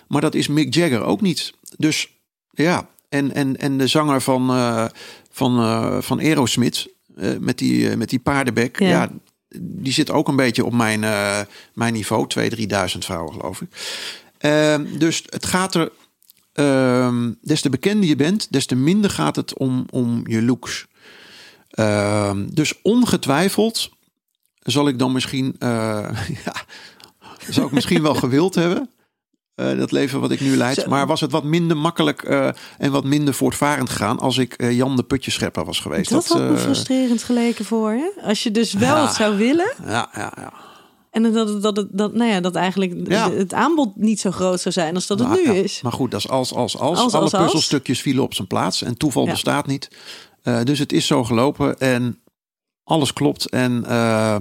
[0.07, 1.53] Maar dat is Mick Jagger ook niet.
[1.77, 2.09] Dus
[2.51, 4.85] ja, en, en, en de zanger van, uh,
[5.31, 6.87] van, van Aerosmith,
[7.39, 8.87] met, die, met die paardenbek, ja.
[8.87, 9.09] ja.
[9.59, 10.99] die zit ook een beetje op mijn,
[11.73, 12.27] mijn niveau.
[12.39, 12.65] 2.000, 3.000
[12.97, 13.69] vrouwen, geloof ik.
[14.37, 15.91] Ehm, dus het gaat er.
[16.53, 20.87] Ehm, des te bekender je bent, des te minder gaat het om, om je looks.
[21.79, 23.89] Uh, dus ongetwijfeld
[24.59, 25.69] zal ik dan misschien, uh,
[26.45, 26.53] ja,
[27.49, 28.89] zou ik misschien wel gewild hebben.
[29.55, 30.85] Uh, dat leven wat ik nu leid.
[30.85, 34.95] Maar was het wat minder makkelijk uh, en wat minder voortvarend gegaan als ik Jan
[34.95, 36.09] de Putjeschepper was geweest.
[36.09, 38.21] Dat, dat had me frustrerend geleken voor je.
[38.23, 39.73] Als je dus wel ja, het zou willen.
[39.85, 40.53] Ja, ja, ja.
[41.11, 43.31] En dat, dat, dat, dat, nou ja, dat eigenlijk ja.
[43.31, 45.63] het aanbod niet zo groot zou zijn als dat het nou, nu ja.
[45.63, 45.81] is.
[45.81, 46.99] Maar goed, dat is als, als, als.
[46.99, 47.43] Als, Alle als, als.
[47.43, 48.81] puzzelstukjes vielen op zijn plaats.
[48.81, 49.89] En toeval bestaat niet.
[50.43, 52.21] Uh, dus het is zo gelopen en
[52.83, 53.49] alles klopt.
[53.49, 54.39] En uh,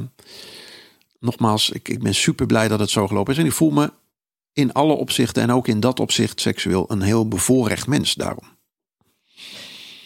[1.18, 3.38] nogmaals, ik, ik ben super blij dat het zo gelopen is.
[3.38, 3.92] En ik voel me
[4.52, 8.44] in alle opzichten en ook in dat opzicht seksueel een heel bevoorrecht mens daarom.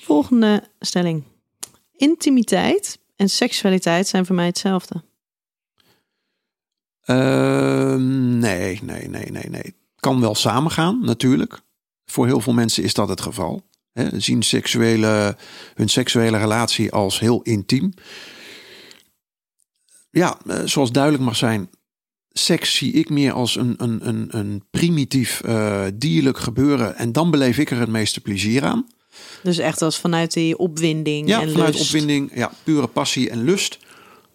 [0.02, 1.22] Volgende stelling.
[1.96, 5.02] Intimiteit en seksualiteit zijn voor mij hetzelfde.
[7.07, 9.74] Uh, nee, nee, nee, nee, nee.
[9.96, 11.61] Kan wel samengaan, natuurlijk.
[12.04, 13.62] Voor heel veel mensen is dat het geval.
[13.94, 15.37] He, zien seksuele,
[15.74, 17.92] hun seksuele relatie als heel intiem.
[20.11, 21.70] Ja, eh, zoals duidelijk mag zijn,
[22.30, 26.96] seks zie ik meer als een, een, een, een primitief uh, dierlijk gebeuren.
[26.96, 28.87] En dan beleef ik er het meeste plezier aan.
[29.42, 31.85] Dus echt als vanuit die opwinding Ja, en vanuit lust.
[31.85, 33.78] opwinding, ja, pure passie en lust.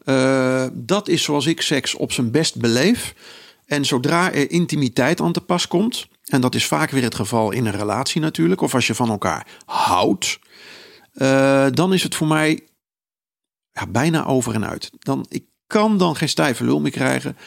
[0.06, 3.13] Uh, dat is zoals ik seks op zijn best beleef.
[3.65, 7.52] En zodra er intimiteit aan te pas komt, en dat is vaak weer het geval
[7.52, 10.39] in een relatie natuurlijk, of als je van elkaar houdt,
[11.13, 12.68] uh, dan is het voor mij
[13.72, 14.92] ja, bijna over en uit.
[15.00, 17.38] Dan, ik kan dan geen stijve lul meer krijgen.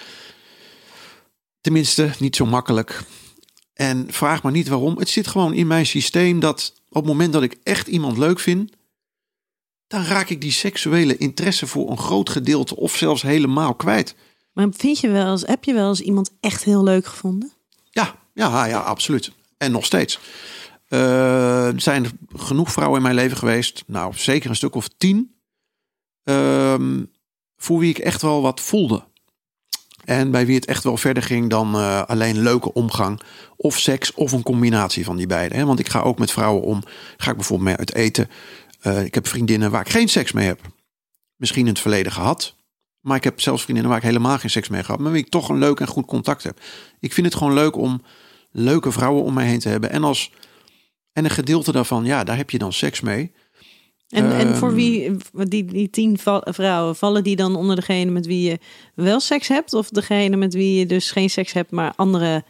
[1.61, 3.03] Tenminste, niet zo makkelijk.
[3.75, 4.99] En vraag maar niet waarom.
[4.99, 8.41] Het zit gewoon in mijn systeem dat op het moment dat ik echt iemand leuk
[8.41, 8.73] vind,
[9.87, 14.15] dan raak ik die seksuele interesse voor een groot gedeelte of zelfs helemaal kwijt.
[14.53, 17.53] Maar vind je wel eens, heb je wel eens iemand echt heel leuk gevonden?
[18.33, 19.33] Ja, ja, absoluut.
[19.57, 20.19] En nog steeds.
[20.89, 25.35] Uh, er zijn genoeg vrouwen in mijn leven geweest, nou zeker een stuk of tien,
[26.25, 26.75] uh,
[27.57, 29.05] voor wie ik echt wel wat voelde.
[30.05, 33.21] En bij wie het echt wel verder ging dan uh, alleen leuke omgang
[33.57, 35.57] of seks of een combinatie van die beide.
[35.57, 35.65] Hè?
[35.65, 36.83] Want ik ga ook met vrouwen om,
[37.17, 38.31] ga ik bijvoorbeeld mee uit eten.
[38.83, 40.61] Uh, ik heb vriendinnen waar ik geen seks mee heb.
[41.37, 42.57] Misschien in het verleden gehad.
[43.01, 45.01] Maar ik heb zelfs vriendinnen waar ik helemaal geen seks mee gehad.
[45.01, 46.61] Maar wie ik toch een leuk en goed contact heb.
[47.01, 48.03] Ik vind het gewoon leuk om
[48.53, 49.91] leuke vrouwen om mij heen te hebben.
[49.91, 50.33] En, als,
[51.13, 53.33] en een gedeelte daarvan, ja, daar heb je dan seks mee.
[54.09, 58.27] En, Ehm, en voor wie, die, die tien vrouwen, vallen die dan onder degene met
[58.27, 58.59] wie je
[58.95, 59.75] wel seks hebt?
[59.75, 62.45] Of degene met wie je dus geen seks hebt, maar andere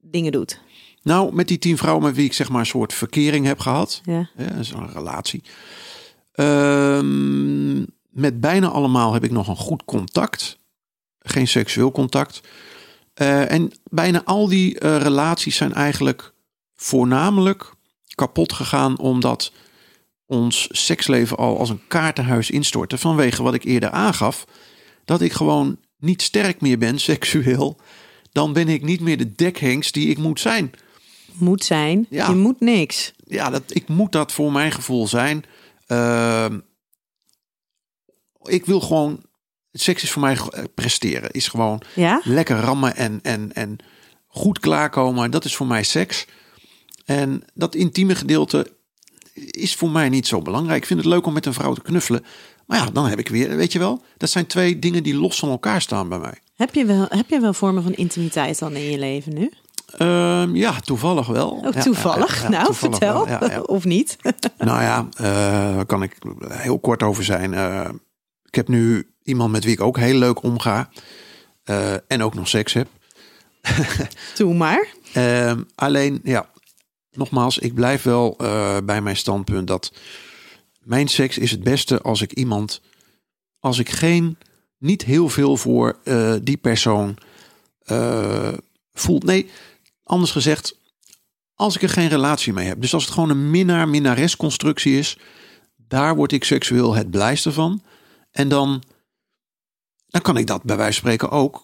[0.00, 0.60] dingen doet?
[1.02, 4.00] Nou, met die tien vrouwen met wie ik zeg maar een soort verkering heb gehad.
[4.04, 4.30] Ja.
[4.36, 5.42] Ja, dat is een relatie.
[6.32, 7.78] Ehm,
[8.10, 10.58] met bijna allemaal heb ik nog een goed contact.
[11.18, 12.40] Geen seksueel contact.
[13.20, 16.32] Uh, en bijna al die uh, relaties zijn eigenlijk
[16.74, 17.74] voornamelijk
[18.14, 19.52] kapot gegaan omdat
[20.26, 22.98] ons seksleven al als een kaartenhuis instortte.
[22.98, 24.46] Vanwege wat ik eerder aangaf.
[25.04, 27.80] Dat ik gewoon niet sterk meer ben seksueel.
[28.32, 30.72] Dan ben ik niet meer de dekhengst die ik moet zijn.
[31.32, 32.06] moet zijn.
[32.10, 32.28] Ja.
[32.28, 33.12] Je moet niks.
[33.26, 35.44] ja, dat, ik moet dat voor mijn gevoel zijn.
[35.86, 36.58] Ehm,
[38.42, 39.28] ik wil gewoon.
[39.72, 41.30] Seks is voor mij eh, presteren.
[41.30, 42.20] Is gewoon Ja?
[42.24, 43.76] lekker rammen en, en, en
[44.26, 45.30] goed klaarkomen.
[45.30, 46.26] Dat is voor mij seks.
[47.04, 48.72] En dat intieme gedeelte
[49.34, 50.80] is voor mij niet zo belangrijk.
[50.80, 52.24] Ik vind het leuk om met een vrouw te knuffelen.
[52.66, 55.38] Maar ja, dan heb ik weer, weet je wel, dat zijn twee dingen die los
[55.38, 56.34] van elkaar staan bij mij.
[56.56, 59.50] Heb je, wel, heb je wel vormen van intimiteit dan in je leven nu?
[59.96, 61.50] Ehm, ja, toevallig wel.
[61.66, 62.36] Ook Oh, toevallig?
[62.36, 63.62] ja, ja, nou, toevallig vertel.
[63.76, 64.16] of niet?
[64.58, 65.24] Nou ja, eh,
[65.74, 66.16] daar kan ik
[66.48, 67.54] heel kort over zijn.
[67.54, 67.88] Eh,
[68.44, 70.90] ik heb nu iemand met wie ik ook heel leuk omga.
[71.64, 72.88] eh, en ook nog seks heb.
[74.36, 74.88] Doe maar.
[75.12, 76.50] Ehm, alleen, ja,
[77.12, 79.92] nogmaals, ik blijf wel eh, bij mijn standpunt dat
[80.80, 82.80] mijn seks is het beste als ik iemand,
[83.58, 84.38] als ik geen,
[84.78, 87.16] niet heel veel voor eh, die persoon
[87.80, 88.52] eh,
[88.92, 89.20] voel.
[89.24, 89.50] Nee,
[90.02, 90.78] anders gezegd,
[91.54, 92.80] als ik er geen relatie mee heb.
[92.80, 95.18] Dus als het gewoon een minnaar-minnares constructie is,
[95.76, 97.82] daar word ik seksueel het blijste van.
[98.30, 98.82] En dan,
[100.10, 101.62] dan kan ik dat bij wijze van spreken ook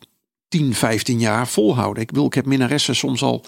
[0.49, 2.03] 10, 15 jaar volhouden.
[2.03, 3.45] Ik bedoel, ik heb minnaressen soms al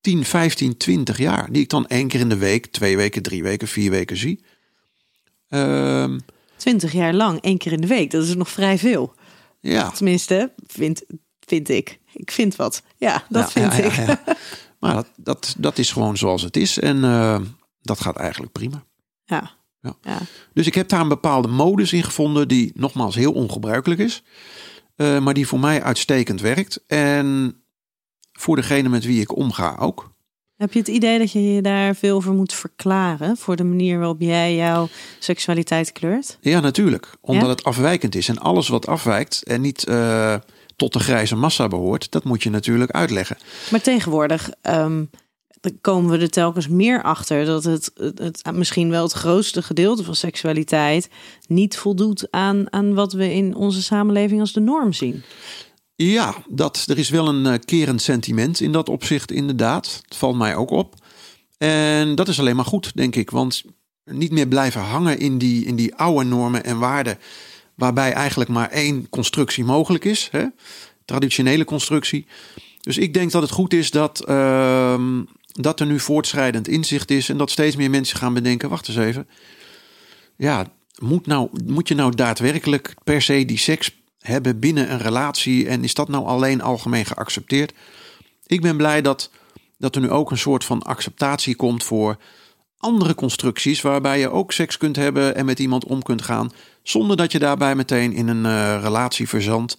[0.00, 1.52] 10, 15, 20 jaar.
[1.52, 4.44] Die ik dan één keer in de week, twee weken, drie weken, vier weken zie.
[5.48, 6.18] Ehm,
[6.56, 8.10] Twintig jaar lang, één keer in de week.
[8.10, 9.14] Dat is nog vrij veel.
[9.60, 11.02] ja, Tenminste, vind,
[11.40, 11.98] vind ik.
[12.12, 12.82] Ik vind wat.
[12.96, 13.92] Ja, dat Ja, vind ja, ik.
[13.92, 14.36] ja, ja.
[14.80, 16.78] Maar dat, dat, dat is gewoon zoals het is.
[16.78, 17.40] En eh,
[17.80, 18.84] dat gaat eigenlijk prima.
[19.24, 19.50] Ja.
[19.84, 19.96] Ja.
[20.02, 20.18] ja.
[20.54, 24.22] Dus ik heb daar een bepaalde modus in gevonden die nogmaals heel ongebruikelijk is.
[24.96, 26.80] eh, maar die voor mij uitstekend werkt.
[26.86, 27.56] En
[28.32, 30.12] voor degene met wie ik omga ook.
[30.56, 33.36] Heb je het idee dat je je daar veel voor moet verklaren?
[33.36, 36.38] Voor de manier waarop jij jouw seksualiteit kleurt?
[36.40, 37.14] Ja, natuurlijk.
[37.20, 37.48] Omdat Ja?
[37.50, 38.28] het afwijkend is.
[38.28, 40.34] En alles wat afwijkt en niet eh,
[40.76, 43.36] tot de grijze massa behoort, dat moet je natuurlijk uitleggen.
[43.70, 45.04] Maar tegenwoordig ehm,
[45.80, 50.04] komen we er telkens meer achter dat het, het, het misschien wel het grootste gedeelte
[50.04, 51.08] van seksualiteit
[51.46, 55.22] niet voldoet aan, aan wat we in onze samenleving als de norm zien.
[55.96, 60.02] Ja, dat, er is wel een eh, kerend sentiment in dat opzicht, inderdaad.
[60.04, 60.94] Het valt mij ook op.
[61.58, 63.30] En dat is alleen maar goed, denk ik.
[63.30, 63.62] Want
[64.04, 67.18] niet meer blijven hangen in die, in die oude normen en waarden.
[67.74, 70.28] Waarbij eigenlijk maar één constructie mogelijk is.
[70.30, 70.44] Hè?
[71.04, 72.26] Traditionele constructie.
[72.80, 75.22] Dus ik denk dat het goed is dat, ehm,
[75.60, 77.28] dat er nu voortschrijdend inzicht is.
[77.28, 79.28] En dat steeds meer mensen gaan bedenken: wacht eens even.
[80.36, 80.66] Ja,
[80.98, 85.68] moet, nou, moet je nou daadwerkelijk per se die seks hebben binnen een relatie?
[85.68, 87.72] En is dat nou alleen algemeen geaccepteerd?
[88.46, 89.30] Ik ben blij dat,
[89.78, 92.16] dat er nu ook een soort van acceptatie komt voor
[92.78, 93.80] andere constructies.
[93.80, 96.52] Waarbij je ook seks kunt hebben en met iemand om kunt gaan.
[96.82, 99.76] Zonder dat je daarbij meteen in een eh, relatie verzandt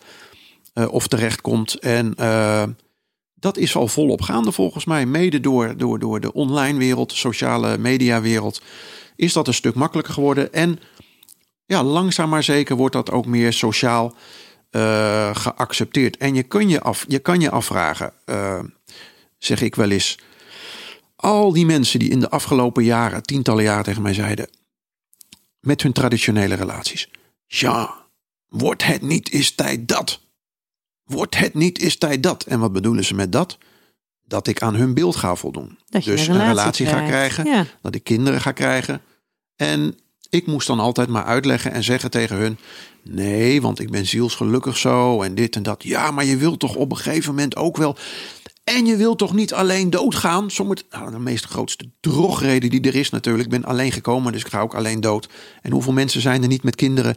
[0.73, 1.79] eh, of terechtkomt.
[1.79, 2.63] En eh,
[3.45, 5.05] dat is al volop gaande volgens mij.
[5.05, 8.62] Mede door, door, door de online wereld, sociale media wereld.
[9.15, 10.53] Is dat een stuk makkelijker geworden.
[10.53, 10.79] En
[11.65, 14.15] ja, langzaam maar zeker wordt dat ook meer sociaal
[14.69, 16.17] eh, geaccepteerd.
[16.17, 18.60] En je kan je, af, je, kan je afvragen, eh,
[19.38, 20.19] zeg ik wel eens.
[21.15, 24.49] Al die mensen die in de afgelopen jaren, tientallen jaren tegen mij zeiden.
[25.60, 27.10] met hun traditionele relaties.
[27.47, 27.95] Ja,
[28.49, 30.24] wordt het niet is tijd dat?
[31.06, 32.44] Wordt het niet is tijd dat?
[32.44, 33.58] En wat bedoelen ze met dat?
[34.28, 35.78] Dat ik aan hun beeld ga voldoen.
[35.89, 37.65] Dat je dus een relatie, relatie ga krijgen Ja.
[37.82, 39.02] dat ik kinderen ga krijgen.
[39.56, 39.98] En
[40.30, 42.58] ik moest dan altijd maar uitleggen en zeggen tegen hun:
[43.04, 45.84] nee, want ik ben zielsgelukkig zo en dit en dat.
[45.84, 47.98] Ja, maar je wilt toch op een gegeven moment ook wel.
[48.63, 50.52] En je wilt toch niet alleen doodgaan?
[50.52, 53.46] Sommige, nou, de meest grootste drogreden die er is natuurlijk.
[53.46, 55.30] Ik ben alleen gekomen, dus ik ga ook alleen dood.
[55.62, 57.15] En hoeveel mensen zijn er niet met kinderen,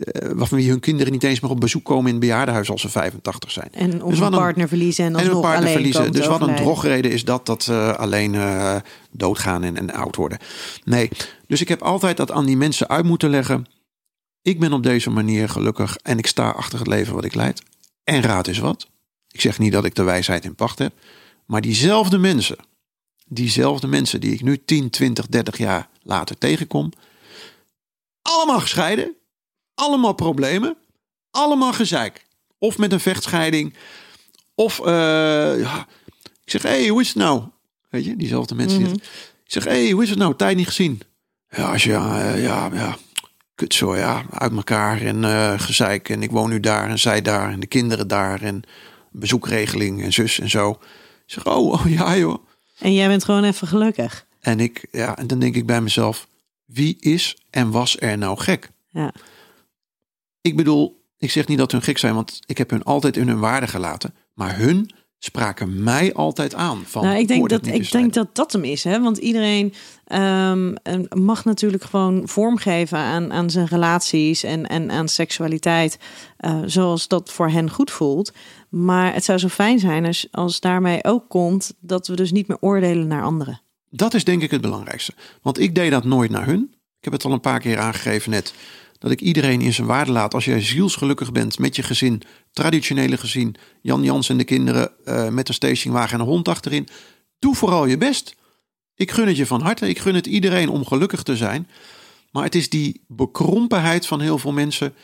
[0.00, 2.88] eh, waarvan hun kinderen niet eens meer op bezoek komen in het bejaardenhuis als ze
[2.88, 3.68] 85 zijn?
[3.72, 6.12] En of Dus een een- partner verliezen en En hun partner alleen verliezen.
[6.12, 8.76] Dus wat een drogreden is dat, dat eh, alleen eh,
[9.10, 10.38] doodgaan en, en oud worden.
[10.84, 11.08] Nee,
[11.46, 13.66] dus ik heb altijd dat aan die mensen uit moeten leggen.
[14.42, 17.62] Ik ben op deze manier gelukkig en ik sta achter het leven wat ik leid.
[18.04, 18.88] En raad is wat.
[19.30, 20.92] Ik zeg niet dat ik de wijsheid in pacht heb.
[21.46, 22.56] Maar diezelfde mensen,
[23.26, 26.92] diezelfde mensen die ik nu 10, 20, 30 jaar later tegenkom.
[28.22, 29.15] Allemaal gescheiden.
[29.76, 30.76] Allemaal problemen.
[31.30, 32.26] Allemaal gezeik.
[32.58, 33.74] Of met een vechtscheiding.
[34.54, 34.92] Of, eh,
[35.60, 35.86] ja,
[36.44, 37.42] ik zeg, hé, hey, hoe is het nou?
[37.90, 38.84] Weet je, diezelfde mensen.
[38.84, 38.94] die-
[39.44, 40.36] Ik zeg, hé, hey, hoe is het nou?
[40.36, 41.00] Tijd niet gezien.
[41.50, 42.96] Ja, als je, eh, ja, ja,
[43.54, 46.08] kut zo, ja, uit elkaar en eh, gezeik.
[46.08, 48.62] En ik woon nu daar en zij daar en de kinderen daar en
[49.10, 50.70] bezoekregeling en zus en zo.
[50.70, 50.78] Ik
[51.32, 52.44] zeg, oh, oh ja joh.
[52.78, 54.26] En jij bent gewoon even gelukkig.
[54.40, 56.28] En ik, ja, en dan denk ik bij mezelf,
[56.64, 58.70] wie is en was er nou gek?
[58.88, 59.12] Ja.
[60.46, 63.28] Ik bedoel, ik zeg niet dat hun gek zijn, want ik heb hun altijd in
[63.28, 64.14] hun waarde gelaten.
[64.34, 66.82] Maar hun spraken mij altijd aan.
[66.86, 68.84] Van, Nou, ik denk, "Hoor dat, ik bestrijden." denk dat dat hem is.
[68.84, 69.00] Hè?
[69.00, 70.74] Want iedereen ehm,
[71.14, 75.98] mag natuurlijk gewoon vormgeven aan, aan zijn relaties en, en aan seksualiteit.
[76.36, 78.32] eh, zoals dat voor hen goed voelt.
[78.68, 82.48] Maar het zou zo fijn zijn als, als daarmee ook komt dat we dus niet
[82.48, 83.60] meer oordelen naar anderen.
[83.90, 85.12] Dat is denk ik het belangrijkste.
[85.42, 86.70] Want ik deed dat nooit naar hun.
[86.98, 88.54] Ik heb het al een paar keer aangegeven net.
[89.06, 90.34] Dat ik iedereen in zijn waarde laat.
[90.34, 95.28] Als jij zielsgelukkig bent met je gezin, traditionele gezin, Jan Jans en de kinderen eh,
[95.28, 96.88] met een stationwagen en een hond achterin.
[97.38, 98.36] Doe vooral je best.
[98.94, 99.88] Ik gun het je van harte.
[99.88, 101.68] Ik gun het iedereen om gelukkig te zijn.
[102.30, 104.94] Maar het is die bekrompenheid van heel veel mensen.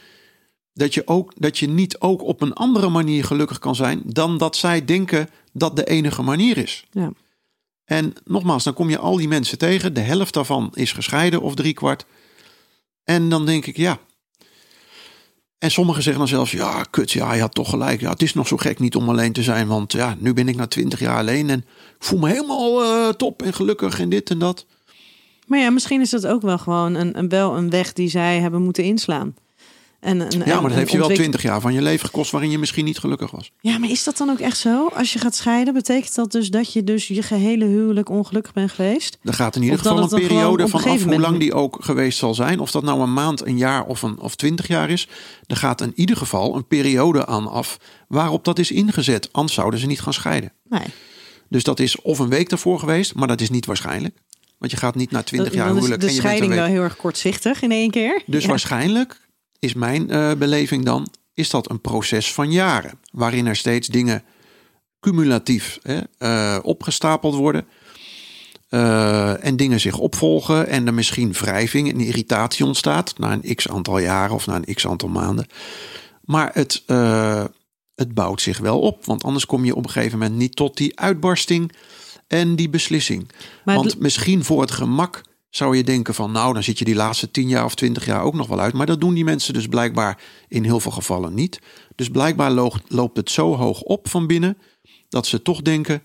[0.73, 4.03] Dat je, ook, dat je niet ook op een andere manier gelukkig kan zijn.
[4.05, 6.87] dan dat zij denken dat de enige manier is.
[6.91, 7.13] Ja.
[7.85, 9.95] En nogmaals, dan kom je al die mensen tegen.
[9.95, 12.07] De helft daarvan is gescheiden of driekwart.
[13.05, 13.99] En dan denk ik, ja.
[15.59, 18.01] En sommigen zeggen dan zelfs, ja, kut, ja, je had toch gelijk.
[18.01, 19.67] Ja, het is nog zo gek niet om alleen te zijn.
[19.67, 23.09] Want ja, nu ben ik na twintig jaar alleen en ik voel me helemaal eh,
[23.09, 24.67] top en gelukkig en dit en dat.
[25.47, 28.41] Maar ja, misschien is dat ook wel gewoon een, een, wel een weg die zij
[28.41, 29.35] hebben moeten inslaan.
[30.03, 32.51] En, Ja, maar dat een heeft je wel twintig jaar van je leven gekost waarin
[32.51, 33.53] je misschien niet gelukkig was.
[33.61, 34.87] Ja, maar is dat dan ook echt zo?
[34.87, 38.73] Als je gaat scheiden, betekent dat dus dat je dus je gehele huwelijk ongelukkig bent
[38.73, 39.19] geweest?
[39.23, 42.35] Er gaat in ieder geval een periode van af hoe lang die ook geweest zal
[42.35, 42.61] zijn.
[42.61, 45.09] Of dat nou een maand, een jaar of, een, of twintig jaar is.
[45.47, 47.77] Er gaat in ieder geval een periode aan af
[48.09, 49.29] waarop dat is ingezet.
[49.33, 50.53] Anders zouden ze niet gaan scheiden.
[50.69, 50.87] Nee.
[51.49, 54.15] Dus dat is of een week daarvoor geweest, maar dat is niet waarschijnlijk.
[54.59, 56.65] Want je gaat niet na twintig jaar dan is huwelijk de en je scheiding wel
[56.65, 58.23] heel erg kortzichtig in één keer.
[58.27, 58.49] Dus Ja.
[58.49, 59.21] waarschijnlijk
[59.63, 62.99] is mijn eh, beleving dan, is dat een proces van jaren.
[63.13, 64.23] Waarin er steeds dingen
[65.01, 67.67] cumulatief hè, eh, opgestapeld worden.
[68.69, 73.69] eh, en dingen zich opvolgen en er misschien wrijving en irritatie ontstaat na een x
[73.69, 75.47] aantal jaren of na een x aantal maanden.
[76.25, 76.83] Maar het,
[77.95, 80.77] het bouwt zich wel op, want anders kom je op een gegeven moment niet tot
[80.77, 81.73] die uitbarsting
[82.27, 83.31] en die beslissing.
[83.65, 85.23] Maar Want misschien voor het gemak
[85.55, 88.23] zou je denken van nou, dan zit je die laatste tien jaar of twintig jaar
[88.23, 88.73] ook nog wel uit.
[88.73, 91.59] Maar dat doen die mensen dus blijkbaar in heel veel gevallen niet.
[91.95, 92.51] Dus blijkbaar
[92.89, 94.59] loopt, het zo hoog op van binnen
[95.09, 96.03] dat ze toch denken,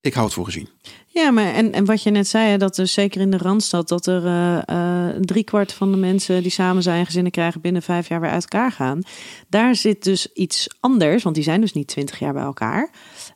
[0.00, 0.68] ik houd voor gezien.
[1.06, 3.88] Ja, maar en, en wat je net zei, dat dus zeker in de Randstad...
[3.88, 7.06] dat er eh eh driekwart van de mensen die samen zijn...
[7.06, 9.02] gezinnen krijgen binnen vijf jaar weer uit elkaar gaan.
[9.48, 12.90] Daar zit dus iets anders, want die zijn dus niet twintig jaar bij elkaar.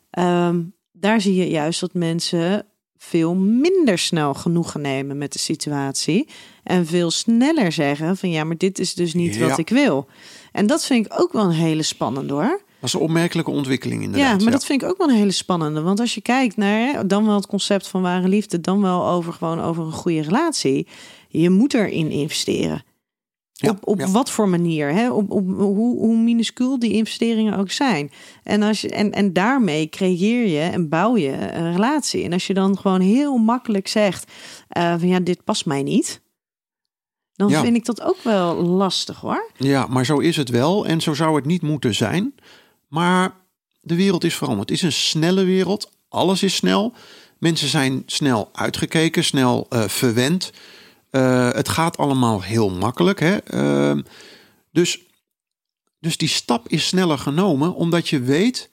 [0.09, 2.65] Ehm, daar zie je juist dat mensen
[3.03, 6.27] veel minder snel genoegen nemen met de situatie...
[6.63, 9.47] en veel sneller zeggen van ja, maar dit is dus niet Ja.
[9.47, 10.07] wat ik wil.
[10.51, 12.61] En dat vind ik ook wel een hele spannende hoor.
[12.79, 14.41] Dat is een opmerkelijke ontwikkeling Ja, inderdaad.
[14.41, 15.81] maar dat vind ik ook wel een hele spannende.
[15.81, 19.33] Want als je kijkt naar dan wel het concept van ware liefde, dan wel over
[19.33, 20.87] gewoon over een goede relatie.
[21.27, 22.83] Je moet erin investeren.
[23.61, 24.07] Ja, op op ja.
[24.07, 24.93] wat voor manier?
[24.93, 25.11] Hè?
[25.11, 28.11] Op, op hoe, hoe minuscuul die investeringen ook zijn.
[28.43, 32.23] En, als je, en, en daarmee creëer je en bouw je een relatie.
[32.23, 34.31] En als je dan gewoon heel makkelijk zegt:
[34.67, 36.21] eh, van ja, dit past mij niet.
[37.33, 37.61] Dan Ja.
[37.61, 39.51] vind ik dat ook wel lastig hoor.
[39.57, 42.35] Ja, maar zo is het wel en zo zou het niet moeten zijn.
[42.87, 43.33] Maar
[43.81, 44.69] de wereld is veranderd.
[44.69, 45.91] Het is een snelle wereld.
[46.09, 46.93] Alles is snel.
[47.37, 50.51] Mensen zijn snel uitgekeken, snel eh, verwend.
[51.11, 53.19] Eh, het gaat allemaal heel makkelijk.
[53.19, 53.37] Hè?
[53.37, 54.01] Ehm,
[54.71, 54.99] dus,
[55.99, 58.69] dus die stap is sneller genomen, omdat je weet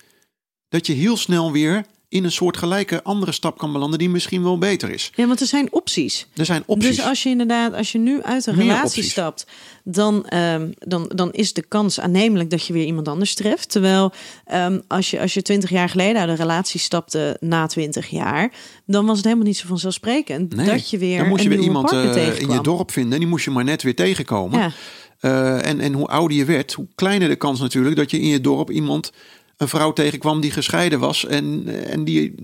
[0.68, 4.42] dat je heel snel weer in een soort gelijke andere stap kan belanden, die misschien
[4.42, 5.12] wel beter is.
[5.14, 6.26] Ja, want er zijn opties.
[6.34, 6.96] Er zijn opties.
[6.96, 9.10] Dus als je inderdaad, als je nu uit een Meer relatie opties.
[9.10, 9.46] stapt,
[9.84, 13.70] dan, ehm, dan, dan is de kans aannemelijk dat je weer iemand anders treft.
[13.70, 14.12] Terwijl
[14.44, 18.52] ehm, als je als je twintig jaar geleden uit een relatie stapte na twintig jaar,
[18.86, 21.58] dan was het helemaal niet zo vanzelfsprekend Nee, dat je weer dan moest je weer
[21.58, 23.12] iemand eh, in je dorp vinden.
[23.12, 24.58] En die moest je maar net weer tegenkomen.
[24.58, 24.72] Ja.
[25.18, 28.28] Eh, en, en hoe ouder je werd, hoe kleiner de kans natuurlijk dat je in
[28.28, 29.12] je dorp iemand,
[29.58, 31.26] een vrouw tegenkwam die gescheiden was.
[31.26, 32.34] En, en die,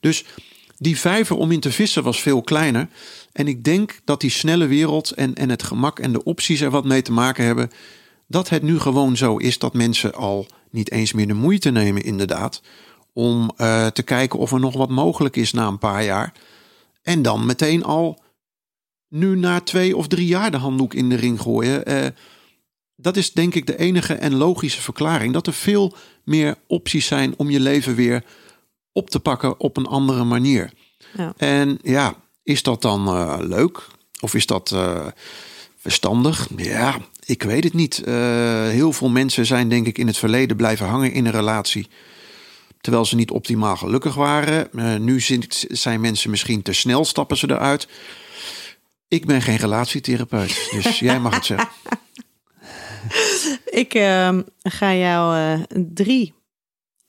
[0.00, 0.24] dus
[0.78, 2.88] die vijver om in te vissen was veel kleiner.
[3.32, 6.70] En ik denk dat die snelle wereld en, en het gemak en de opties er
[6.70, 7.70] wat mee te maken hebben.
[8.26, 12.02] Dat het nu gewoon zo is dat mensen al niet eens meer de moeite nemen,
[12.02, 12.62] inderdaad.
[13.12, 16.32] Om eh, te kijken of er nog wat mogelijk is na een paar jaar.
[17.02, 18.22] En dan meteen al
[19.08, 21.84] nu na twee of drie jaar de handdoek in de ring gooien.
[21.84, 22.06] Eh,
[22.96, 25.32] dat is denk ik de enige en logische verklaring.
[25.32, 28.24] Dat er veel meer opties zijn om je leven weer
[28.92, 30.72] op te pakken op een andere manier.
[31.16, 31.34] Ja.
[31.36, 33.86] En ja, is dat dan eh, leuk?
[34.20, 35.06] Of is dat eh,
[35.76, 36.48] verstandig?
[36.56, 38.02] Ja, ik weet het niet.
[38.02, 38.14] Eh,
[38.68, 41.88] heel veel mensen zijn denk ik in het verleden blijven hangen in een relatie.
[42.80, 44.68] Terwijl ze niet optimaal gelukkig waren.
[45.04, 47.88] Nu zijn- zijn mensen misschien te snel, stappen ze eruit.
[49.08, 51.68] Ik ben geen relatietherapeut, dus jij mag het zeggen.
[53.74, 55.62] Ik ehm, ga jou eh,
[55.92, 56.34] drie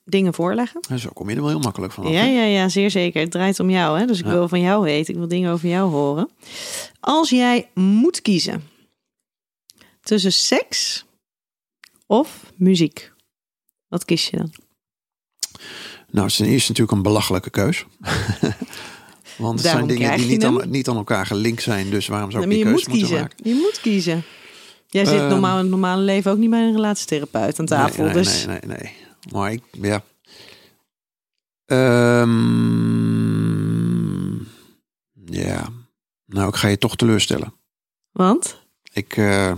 [0.04, 0.82] dingen voorleggen.
[0.90, 2.12] En zo kom je er wel heel makkelijk van af.
[2.12, 3.22] Ja, ja, ja, zeer zeker.
[3.22, 4.06] Het draait om jou, hè?
[4.06, 4.32] dus ik Ja.
[4.32, 5.14] wil van jou weten.
[5.14, 6.30] Ik wil dingen over jou horen.
[7.00, 8.64] Als jij moet kiezen
[10.02, 11.06] tussen seks
[12.06, 13.12] of muziek,
[13.88, 14.54] wat kies je dan?
[16.12, 17.86] Nou, het is eerste natuurlijk een belachelijke keus.
[19.38, 21.90] Want het Daarom zijn dingen die niet aan, niet aan elkaar gelinkt zijn.
[21.90, 23.28] Dus waarom zou ik Nee, die je keuze moet moeten kiezen.
[23.36, 23.50] maken?
[23.50, 24.24] Je moet kiezen.
[24.96, 28.04] Jij zit Ehm, normaal in het normale leven ook niet bij een relatietherapeut aan tafel.
[28.04, 28.94] Nee, nee, dus nee, nee, nee.
[29.32, 30.04] Maar ik, ja.
[33.16, 34.36] Ehm,
[35.26, 35.68] ja.
[36.26, 37.54] Nou, ik ga je toch teleurstellen.
[38.12, 38.62] Want?
[38.94, 39.54] Ik, eh,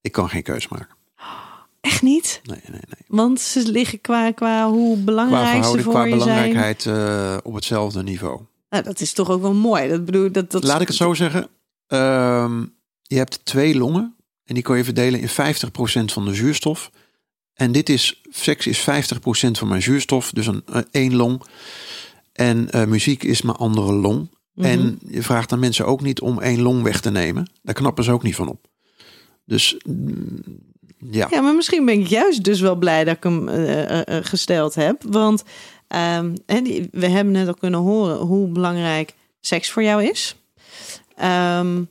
[0.00, 0.96] ik kan geen keus maken.
[1.80, 2.40] Echt niet?
[2.44, 3.04] Nee, nee, nee.
[3.06, 6.18] Want ze liggen qua, qua hoe Qua belangrijk ze voor qua je zijn.
[6.18, 8.40] belangrijkheid eh, op hetzelfde niveau.
[8.70, 9.88] Nou, dat is toch ook wel mooi.
[9.88, 11.48] Dat bedoel, dat, dat, Laat ik het zo zeggen.
[11.86, 12.64] Ehm,
[13.02, 14.16] je hebt twee longen.
[14.48, 15.32] En die kan je verdelen in 50%
[16.04, 16.90] van de zuurstof.
[17.54, 18.84] En dit is, seks is 50%
[19.50, 20.30] van mijn zuurstof.
[20.30, 21.42] Dus een eh, één long.
[22.32, 24.30] En eh, muziek is mijn andere long.
[24.54, 24.66] Mhm.
[24.66, 27.50] En je vraagt aan mensen ook niet om één long weg te nemen.
[27.62, 28.66] Daar knappen ze ook niet van op.
[29.44, 30.42] Dus mm,
[30.98, 31.26] ja.
[31.30, 35.02] Ja, maar misschien ben ik juist dus wel blij dat ik hem eh, gesteld heb.
[35.08, 35.42] Want
[35.88, 36.34] ehm,
[36.90, 40.36] we hebben net al kunnen horen hoe belangrijk seks voor jou is.
[41.16, 41.82] Ehm,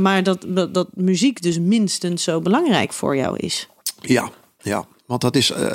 [0.00, 3.68] maar dat, dat, dat muziek dus minstens zo belangrijk voor jou is.
[4.00, 4.30] Ja,
[4.62, 4.86] ja.
[5.06, 5.50] Want dat is.
[5.50, 5.74] eh,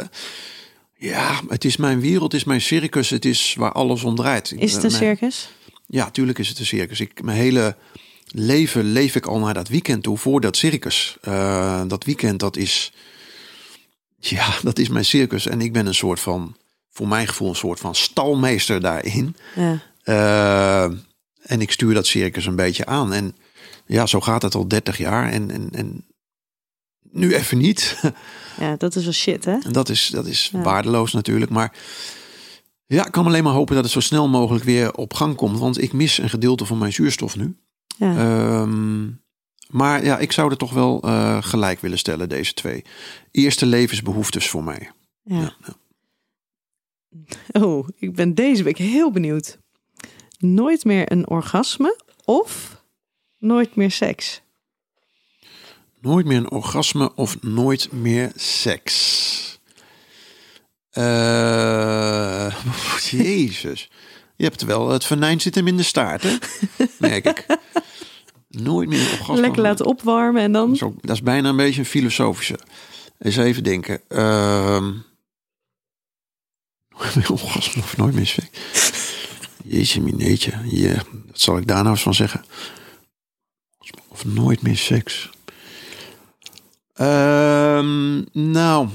[0.98, 4.54] ja, het is mijn wereld, het is mijn circus, het is waar alles om draait.
[4.58, 5.50] Is het een Eh, mijn- circus?
[5.88, 7.00] Ja, tuurlijk is het een circus.
[7.00, 7.76] Ik, mijn hele
[8.28, 11.18] leven leef ik al naar dat weekend toe voor dat circus.
[11.22, 12.92] Eh, dat weekend, dat is.
[14.20, 15.48] Ja, dat is mijn circus.
[15.48, 16.56] En ik ben een soort van,
[16.92, 19.36] voor mijn gevoel, een soort van stalmeester daarin.
[19.56, 20.92] Ja.
[21.44, 23.14] En ik stuur dat circus een beetje aan.
[23.14, 23.36] En
[23.86, 25.32] ja, zo gaat het al 30 jaar.
[25.32, 26.06] En, en, en
[27.12, 28.02] nu even niet.
[28.60, 29.58] ja, dat is wel shit, hè?
[29.64, 30.62] En dat is, dat is Ja.
[30.62, 31.52] waardeloos natuurlijk.
[31.52, 31.74] Maar
[32.86, 35.60] ja, ik kan alleen maar hopen dat het zo snel mogelijk weer op gang komt.
[35.60, 37.56] Want ik mis een gedeelte van mijn zuurstof nu.
[37.98, 38.18] Ja.
[38.18, 39.06] Ehm,
[39.70, 42.84] maar ja, ik zou er toch wel eh, gelijk willen stellen, deze twee.
[43.32, 44.92] Eerste levensbehoeftes voor mij.
[45.24, 45.36] ja.
[45.40, 45.74] Ja, ja.
[47.62, 49.58] Oh, ik ben deze week heel benieuwd.
[50.40, 52.83] Nooit meer een orgasme of
[53.44, 54.42] nooit meer seks?
[56.02, 59.60] Nooit meer een orgasme of nooit meer seks.
[60.90, 62.56] Eh,
[63.12, 63.90] jezus.
[64.36, 66.38] Je hebt wel, het venijn zit hem in de staart, hè?
[66.98, 67.46] Merk ik.
[68.50, 69.42] Nooit meer een orgasme.
[69.42, 70.68] Lekker laten opwarmen en dan...
[70.68, 72.60] Dat is, ook, dat is bijna een beetje een filosofische.
[73.20, 74.02] Eens even denken.
[74.08, 74.92] Ehm
[76.98, 78.50] nooit meer orgasme of nooit meer seks.
[79.64, 80.52] Jeetje, mineetje.
[80.64, 80.94] Ja,
[81.28, 82.44] wat zal ik daar nou eens van zeggen?
[84.08, 85.30] Of nooit meer seks.
[86.94, 88.88] Ehm, nou,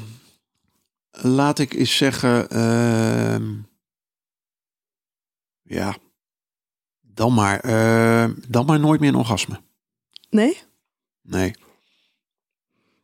[1.11, 2.51] laat ik eens zeggen.
[2.51, 3.55] ehm,
[5.63, 5.97] ja,
[7.01, 9.61] dan maar, eh, dan maar nooit meer een orgasme.
[10.31, 10.59] Nee?
[11.23, 11.55] Nee.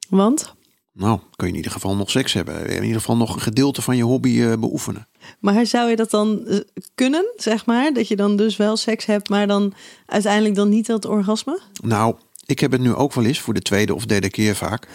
[0.08, 0.54] Want?
[0.92, 2.66] Nou, kun je in ieder geval nog seks hebben.
[2.66, 5.08] In ieder geval nog een gedeelte van je hobby eh, beoefenen.
[5.38, 6.58] Maar zou je dat dan eh,
[6.94, 7.92] kunnen, zeg maar?
[7.92, 9.72] Dat je dan dus wel seks hebt, maar dan
[10.06, 11.60] uiteindelijk dan niet dat orgasme?
[11.82, 12.14] Nou,
[12.46, 14.88] ik heb het nu ook wel eens voor de tweede of derde keer vaak.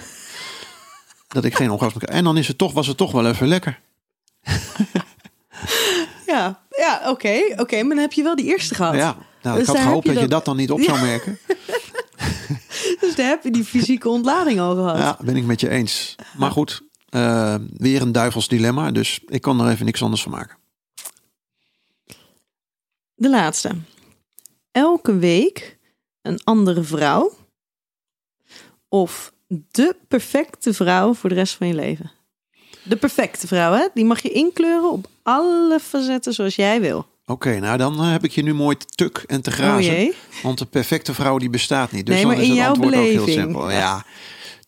[1.27, 2.17] dat ik geen orgasme krijg.
[2.17, 3.79] En dan is het toch, was het toch wel even lekker.
[6.25, 7.39] Ja, ja oké.
[7.55, 8.95] Oké, maar dan heb je wel die eerste gehad.
[8.95, 11.37] Ja, nou, Dus ik had gehoopt dat je dat dan niet op zou merken.
[12.99, 14.97] Dus daar heb je die fysieke ontlading al gehad.
[14.97, 16.15] Ja, ben ik met je eens.
[16.37, 18.91] Maar goed, eh, weer een duivels dilemma.
[18.91, 20.57] Dus ik kan er even niks anders van maken.
[23.15, 23.71] De laatste.
[24.71, 25.77] Elke week
[26.21, 27.33] een andere vrouw.
[28.89, 32.11] Of de perfecte vrouw voor de rest van je leven.
[32.83, 33.87] De perfecte vrouw, hè?
[33.93, 37.05] Die mag je inkleuren op alle facetten zoals jij wil.
[37.25, 39.93] Oké, nou dan eh, heb ik je nu mooi te tuk en te Oh grazen.
[39.93, 40.13] jee.
[40.43, 42.05] Want de perfecte vrouw die bestaat niet.
[42.05, 43.39] Dus Nee, dan maar is in het jouw antwoord ook heel beleving.
[43.43, 43.71] simpel.
[43.71, 44.05] Ja,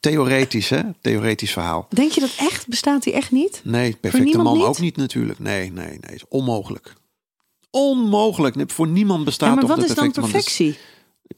[0.01, 1.87] theoretisch hè, theoretisch verhaal.
[1.89, 2.67] Denk je dat echt?
[2.67, 3.61] Bestaat die echt niet?
[3.63, 4.65] Nee, perfecte man niet?
[4.65, 5.39] ook niet natuurlijk.
[5.39, 6.93] Nee, nee, nee, is onmogelijk.
[7.69, 8.55] Onmogelijk.
[8.55, 10.31] Nee, Voor niemand bestaat Ja, maar wat is dan perfecte man.
[10.31, 10.89] Dat is- perfectie?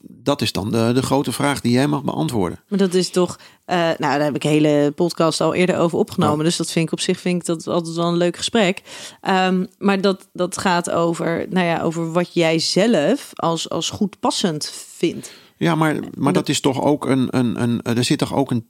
[0.08, 2.60] Dat is dan de, de grote vraag die jij mag beantwoorden.
[2.68, 6.38] Maar dat is toch, eh, nou, daar heb ik hele podcast al eerder over opgenomen.
[6.38, 6.44] Oh.
[6.44, 8.82] Dus dat vind ik op zich vind ik dat altijd wel een leuk gesprek.
[9.20, 14.20] Ehm, maar dat, dat gaat over, nou ja, over wat jij zelf als, als goed
[14.20, 15.32] passend vindt.
[15.56, 17.82] Ja, maar, maar dat is toch ook een, een, een.
[17.82, 18.68] Er zit toch ook een.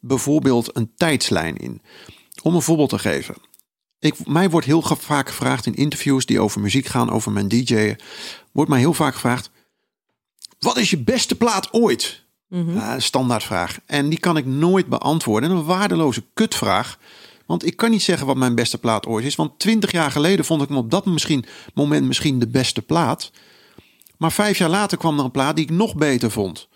[0.00, 1.82] Bijvoorbeeld een tijdslijn in.
[2.42, 3.34] Om een voorbeeld te geven.
[3.98, 7.96] Ik, mij wordt heel vaak gevraagd in interviews die over muziek gaan, over mijn DJ'en.
[8.52, 9.50] Wordt mij heel vaak gevraagd.
[10.58, 12.26] Wat is je beste plaat ooit?
[12.48, 13.78] Ja, een standaardvraag.
[13.86, 15.50] En die kan ik nooit beantwoorden.
[15.50, 16.98] Een waardeloze kutvraag.
[17.46, 19.34] Want ik kan niet zeggen wat mijn beste plaat ooit is.
[19.34, 23.30] Want twintig jaar geleden vond ik hem op dat misschien, moment misschien de beste plaat.
[24.18, 26.68] Maar vijf jaar later kwam er een plaat die ik nog beter vond.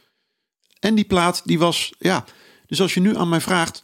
[0.80, 2.24] En die plaat die was, ja.
[2.66, 3.82] Dus als je nu aan mij vraagt,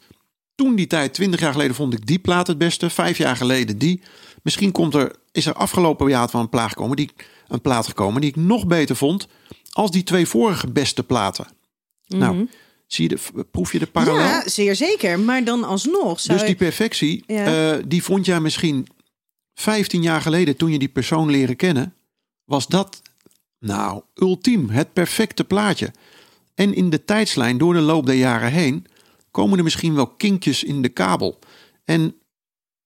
[0.54, 2.90] toen die tijd, twintig jaar geleden, vond ik die plaat het beste.
[2.90, 4.02] Vijf jaar geleden die.
[4.42, 7.10] Misschien komt er, is er afgelopen jaar van een plaat gekomen, die,
[7.48, 9.26] een plaat gekomen die ik nog beter vond
[9.72, 11.46] als die twee vorige beste platen.
[12.06, 12.48] Nou,
[12.86, 14.26] zie je de, proef je de parallel?
[14.26, 15.20] Ja, zeer zeker.
[15.20, 17.72] Maar dan alsnog zou dus die perfectie, Ja.
[17.76, 18.86] eh, die vond jij misschien
[19.54, 21.94] 15 jaar geleden toen je die persoon leren kennen,
[22.44, 23.02] was dat
[23.58, 25.92] nou ultiem, het perfecte plaatje.
[26.54, 28.86] En in de tijdslijn door de loop der jaren heen
[29.30, 31.38] komen er misschien wel kinkjes in de kabel.
[31.84, 32.14] En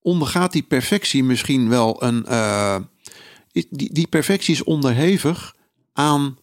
[0.00, 2.26] ondergaat die perfectie misschien wel een.
[2.26, 2.76] eh,
[3.52, 5.54] die, die perfectie is onderhevig
[5.92, 6.38] aan,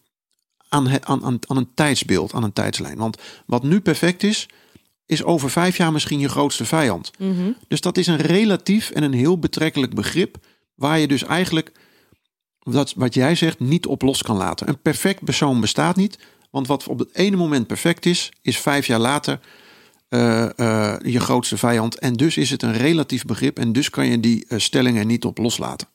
[0.68, 2.98] aan, het- aan, aan, aan een tijdsbeeld, aan een tijdslijn.
[2.98, 3.16] Want
[3.46, 4.48] wat nu perfect is,
[5.06, 7.10] is over vijf jaar misschien je grootste vijand.
[7.18, 7.50] Mhm.
[7.68, 10.36] Dus dat is een relatief en een heel betrekkelijk begrip,
[10.74, 11.72] waar je dus eigenlijk,
[12.60, 14.68] dat, wat jij zegt, niet op los kan laten.
[14.68, 16.18] Een perfect persoon bestaat niet,
[16.50, 19.40] want wat op het ene moment perfect is, is vijf jaar later
[20.10, 21.98] eh, eh, je grootste vijand.
[21.98, 25.24] En dus is het een relatief begrip en dus kan je die eh, stellingen niet
[25.24, 25.88] op loslaten.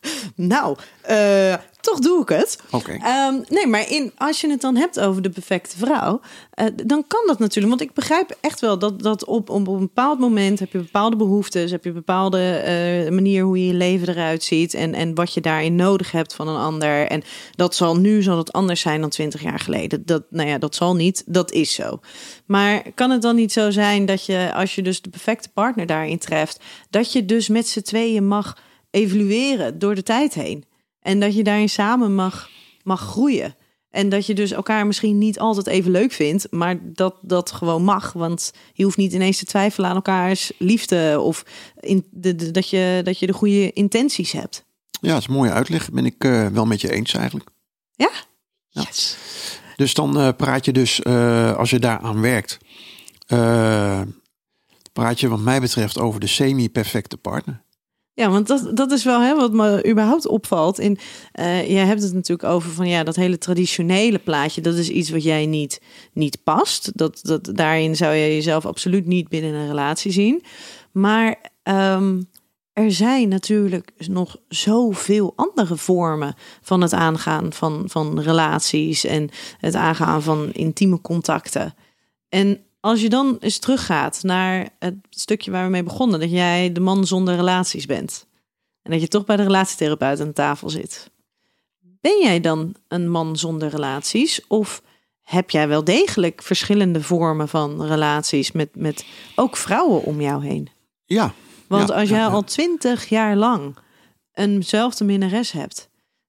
[0.34, 2.58] Nou, eh, toch doe ik het.
[2.70, 2.92] Oké.
[2.92, 6.20] Ehm, nee, maar in, als je het dan hebt over de perfecte vrouw,
[6.50, 7.68] eh, dan kan dat natuurlijk.
[7.68, 11.16] Want ik begrijp echt wel dat, dat op, op een bepaald moment heb je bepaalde
[11.16, 15.14] behoeftes, heb je een bepaalde eh, manier hoe je je leven eruit ziet en, en
[15.14, 17.06] wat je daarin nodig hebt van een ander.
[17.06, 17.22] En
[17.54, 20.02] dat zal nu zal het anders zijn dan twintig jaar geleden.
[20.06, 21.22] Dat, nou ja, dat zal niet.
[21.26, 22.00] Dat is zo.
[22.46, 25.86] Maar kan het dan niet zo zijn dat je, als je dus de perfecte partner
[25.86, 30.64] daarin treft, dat je dus met z'n tweeën mag evolueren door de tijd heen?
[31.00, 32.48] En dat je daarin samen mag,
[32.82, 33.56] mag groeien.
[33.90, 37.82] En dat je dus elkaar misschien niet altijd even leuk vindt, maar dat dat gewoon
[37.84, 38.12] mag.
[38.12, 41.44] Want je hoeft niet ineens te twijfelen aan elkaars liefde of
[41.80, 44.64] in de, de- dat, je, dat je de goede intenties hebt.
[45.00, 45.90] Ja, dat is een mooie uitleg.
[45.90, 47.50] Ben ik eh, wel met je eens eigenlijk.
[47.94, 48.10] Ja?
[48.68, 48.82] Ja.
[48.82, 49.16] Yes.
[49.76, 52.58] Dus dan eh, praat je dus, eh, als je daaraan werkt,
[54.92, 57.62] praat je wat mij betreft over de semi-perfecte partner.
[58.18, 60.78] Ja, want dat, dat is wel hè, wat me überhaupt opvalt.
[60.78, 60.98] In,
[61.32, 64.60] eh jij hebt het natuurlijk over van ja, dat hele traditionele plaatje.
[64.60, 65.80] Dat is iets wat jij niet,
[66.12, 66.90] niet past.
[66.94, 70.42] Dat, dat, daarin zou je jezelf absoluut niet binnen een relatie zien.
[70.92, 72.22] Maar ehm,
[72.72, 79.74] er zijn natuurlijk nog zoveel andere vormen van het aangaan van, van relaties en het
[79.74, 81.74] aangaan van intieme contacten.
[82.28, 86.72] En als je dan eens teruggaat naar het stukje waar we mee begonnen, dat jij
[86.72, 88.26] de man zonder relaties bent.
[88.82, 91.10] En dat je toch bij de relatietherapeut aan tafel zit.
[92.00, 94.46] Ben jij dan een man zonder relaties?
[94.46, 94.82] Of
[95.22, 99.04] heb jij wel degelijk verschillende vormen van relaties met, met
[99.34, 100.68] ook vrouwen om jou heen?
[101.04, 101.34] Ja,
[101.66, 102.30] Want Ja, als ja, jij ja.
[102.30, 103.76] al twintig jaar lang
[104.32, 105.88] eenzelfde minnares hebt.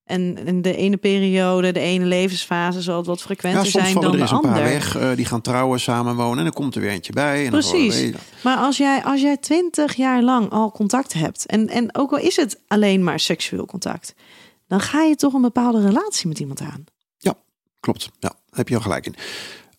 [0.10, 4.04] En in de ene periode, de ene levensfase zal het wat ja frequenter zijn dan
[4.04, 4.52] er de eens een ander.
[4.52, 4.96] paar weg.
[4.98, 7.46] eh, die gaan trouwen, samenwonen en dan komt er weer eentje bij.
[7.46, 8.12] En Precies.
[8.44, 12.18] Maar als jij, als jij twintig jaar lang al contact hebt, en, en ook al
[12.18, 14.16] is het alleen maar seksueel contact,
[14.68, 16.86] dan ga je toch een bepaalde relatie met iemand aan.
[17.80, 19.16] Klopt, ja, heb je al gelijk in.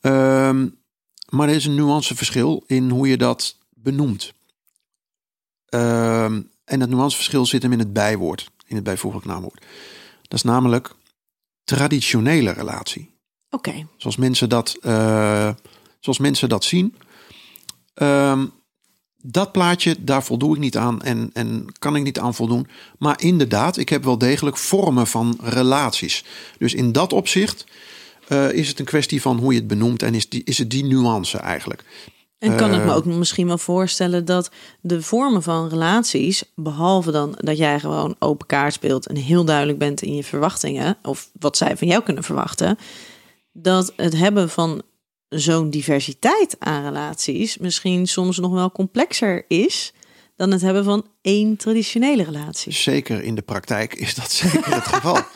[0.00, 0.68] Ehm,
[1.28, 4.32] maar er is een nuanceverschil in hoe je dat benoemt.
[5.66, 9.64] Ehm, en dat nuanceverschil zit hem in het bijwoord, in het bijvoeglijk naamwoord.
[10.30, 10.94] Dat is namelijk
[11.64, 13.10] traditionele relatie.
[13.50, 15.50] Oké, Zoals mensen dat, eh,
[16.00, 16.94] zoals mensen dat zien.
[17.94, 18.46] Ehm,
[19.16, 22.66] dat plaatje, daar voldoe ik niet aan en, en kan ik niet aan voldoen.
[22.98, 26.24] Maar inderdaad, ik heb wel degelijk vormen van relaties.
[26.58, 27.64] Dus in dat opzicht
[28.28, 30.70] eh, is het een kwestie van hoe je het benoemt en is, die, is het
[30.70, 31.84] die nuance eigenlijk.
[32.40, 37.10] En kan ik me Eh, ook misschien wel voorstellen dat de vormen van relaties, behalve
[37.10, 41.30] dan dat jij gewoon open kaart speelt en heel duidelijk bent in je verwachtingen, of
[41.38, 42.78] wat zij van jou kunnen verwachten,
[43.52, 44.82] dat het hebben van
[45.28, 49.92] zo'n diversiteit aan relaties misschien soms nog wel complexer is
[50.36, 52.72] dan het hebben van één traditionele relatie.
[52.72, 55.18] Zeker in de praktijk is dat zeker het geval.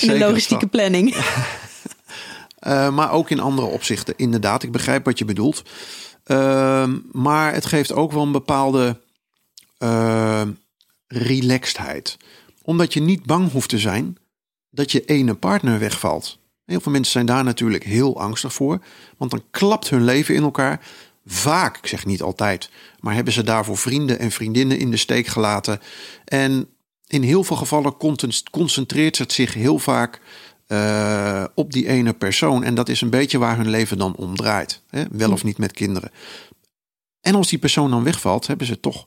[0.00, 1.14] In de logistieke planning.
[2.66, 4.62] Uh, maar ook in andere opzichten, inderdaad.
[4.62, 5.62] Ik begrijp wat je bedoelt.
[6.26, 9.00] Uh, maar het geeft ook wel een bepaalde
[9.78, 10.42] uh,
[11.06, 12.16] relaxedheid.
[12.62, 14.16] Omdat je niet bang hoeft te zijn
[14.70, 16.38] dat je ene partner wegvalt.
[16.64, 18.78] Heel veel mensen zijn daar natuurlijk heel angstig voor.
[19.16, 20.80] Want dan klapt hun leven in elkaar.
[21.26, 22.70] Vaak, ik zeg niet altijd,
[23.00, 25.80] maar hebben ze daarvoor vrienden en vriendinnen in de steek gelaten.
[26.24, 26.68] En
[27.06, 27.96] in heel veel gevallen
[28.50, 30.20] concentreert het zich heel vaak
[30.72, 32.64] uh, op die ene persoon.
[32.64, 34.82] En dat is een beetje waar hun leven dan om draait.
[34.88, 35.04] Hè?
[35.10, 36.10] Wel of niet met kinderen.
[37.20, 39.06] En als die persoon dan wegvalt, hebben ze toch,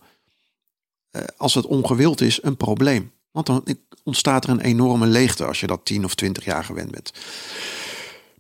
[1.11, 3.11] eh, als het ongewild is, een probleem.
[3.31, 3.63] Want dan
[4.03, 7.13] ontstaat er een enorme leegte als je dat 10 of 20 jaar gewend bent.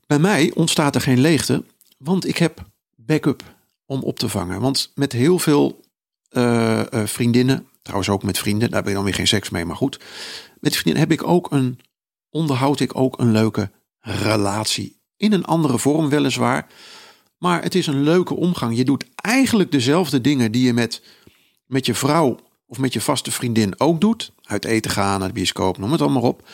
[0.07, 1.63] Bij mij ontstaat er geen leegte,
[1.97, 2.65] want ik heb
[2.95, 3.43] backup
[3.85, 4.61] om op te vangen.
[4.61, 5.83] Want met heel veel
[6.29, 9.65] eh, eh, vriendinnen, trouwens ook met vrienden, daar heb ik dan weer geen seks mee,
[9.65, 9.99] maar goed.
[10.59, 11.79] Met vriendinnen heb ik ook een,
[12.35, 14.99] onderhoud ik ook een leuke relatie.
[15.17, 16.67] In een andere vorm weliswaar,
[17.37, 18.77] maar het is een leuke omgang.
[18.77, 21.03] Je doet eigenlijk dezelfde dingen die je met,
[21.65, 24.31] met je vrouw of met je vaste vriendin ook doet.
[24.43, 26.47] Uit eten gaan, naar de bioscoop, noem het allemaal op.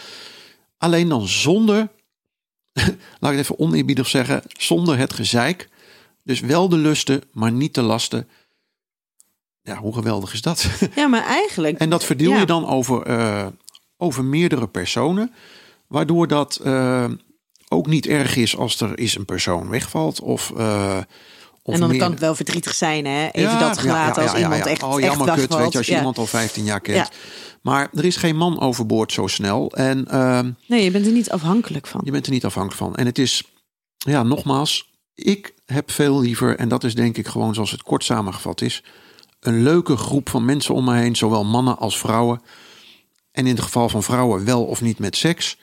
[0.77, 1.77] Alleen dan zonder,
[3.19, 5.69] laat ik het even oneerbiedig zeggen, zonder het gezeik.
[6.23, 8.27] Dus wel de lusten, maar niet de lasten.
[9.61, 10.69] Ja, hoe geweldig is dat?
[10.95, 11.77] Ja, maar eigenlijk.
[11.83, 12.39] en dat verdeel ja.
[12.39, 13.47] je dan over, eh,
[13.97, 15.33] over meerdere personen.
[15.91, 17.05] Waardoor dat eh,
[17.69, 20.21] ook niet erg is als er is een persoon wegvalt.
[20.21, 20.97] Of, eh,
[21.63, 23.27] of En dan meer- kan het wel verdrietig zijn, hè?
[23.31, 25.61] Even Ja, dat gelaten ja, als iemand echt, Oh, echt jammer kut, wegvalt.
[25.61, 27.09] weet je, als je iemand al 15 jaar kent.
[27.61, 29.71] Maar er is geen man overboord zo snel.
[29.71, 32.01] En ehm, Nee, je bent er niet afhankelijk van.
[32.03, 32.95] je bent er niet afhankelijk van.
[32.95, 33.43] En het is,
[33.97, 38.03] ja, nogmaals, ik heb veel liever, en dat is denk ik gewoon zoals het kort
[38.03, 38.83] samengevat is,
[39.39, 42.41] een leuke groep van mensen om me heen, zowel mannen als vrouwen.
[43.31, 45.57] En in het geval van vrouwen wel of niet met seks.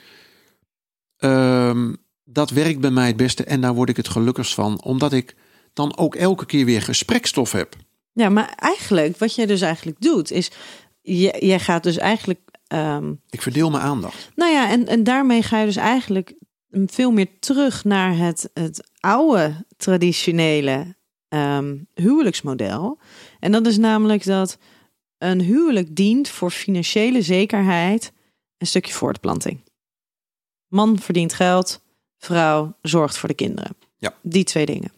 [1.19, 1.95] Ehm,
[2.25, 5.37] dat werkt bij mij het beste en daar word ik het gelukkigst van, omdat ik
[5.73, 7.75] dan ook elke keer weer gesprekstof heb.
[8.13, 10.51] Ja, maar eigenlijk, wat jij dus eigenlijk doet, is.
[11.01, 12.41] je- Jij gaat dus eigenlijk.
[12.67, 14.31] ehm, Ik verdeel mijn aandacht.
[14.35, 16.35] nou ja, en, en daarmee ga je dus eigenlijk
[16.87, 20.97] veel meer terug naar het, het oude traditionele
[21.29, 22.99] ehm, huwelijksmodel.
[23.41, 24.59] En dat is namelijk dat
[25.19, 28.13] een huwelijk dient voor financiële zekerheid,
[28.59, 29.61] een stukje voortplanting.
[30.69, 31.81] Man verdient geld,
[32.19, 33.77] vrouw zorgt voor de kinderen.
[33.99, 34.15] Ja.
[34.23, 34.93] Die twee dingen.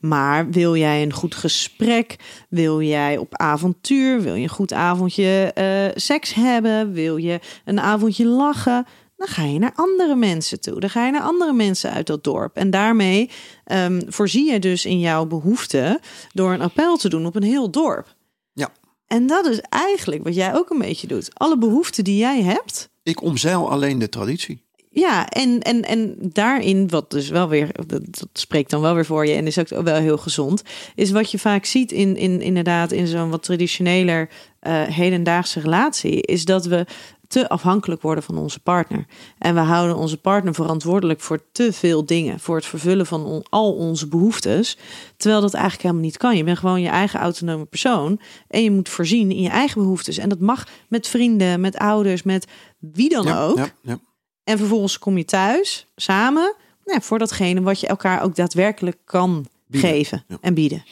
[0.00, 2.16] Maar wil jij een goed gesprek?
[2.48, 4.20] Wil jij op avontuur?
[4.20, 6.92] Wil je een goed avondje eh, seks hebben?
[6.92, 8.86] Wil je een avondje lachen?
[9.16, 10.80] Dan ga je naar andere mensen toe.
[10.80, 12.56] Dan ga je naar andere mensen uit dat dorp.
[12.56, 13.30] En daarmee
[13.64, 16.00] ehm, voorzie je dus in jouw behoeften
[16.32, 18.14] door een appel te doen op een heel dorp.
[18.52, 18.72] Ja.
[19.06, 21.30] En dat is eigenlijk wat jij ook een beetje doet.
[21.34, 24.62] Alle behoeften die jij hebt, Ik omzeil alleen de traditie.
[24.94, 29.06] Ja, en, en, en daarin, wat dus wel weer, dat, dat spreekt dan wel weer
[29.06, 30.62] voor je en is ook wel heel gezond,
[30.94, 34.28] is wat je vaak ziet in, in inderdaad in zo'n wat traditioneler
[34.60, 36.86] eh, hedendaagse relatie, is dat we
[37.28, 39.06] te afhankelijk worden van onze partner.
[39.38, 43.44] En we houden onze partner verantwoordelijk voor te veel dingen, voor het vervullen van on-
[43.50, 44.76] al onze behoeftes,
[45.16, 46.36] terwijl dat eigenlijk helemaal niet kan.
[46.36, 50.18] Je bent gewoon je eigen autonome persoon en je moet voorzien in je eigen behoeftes.
[50.18, 52.46] En dat mag met vrienden, met ouders, met
[52.78, 53.56] wie dan Ja, ook.
[53.56, 53.98] ja, ja.
[54.44, 59.46] En vervolgens kom je thuis samen nou, voor datgene wat je elkaar ook daadwerkelijk kan
[59.66, 60.38] Bieden, geven ja.
[60.40, 60.84] en bieden.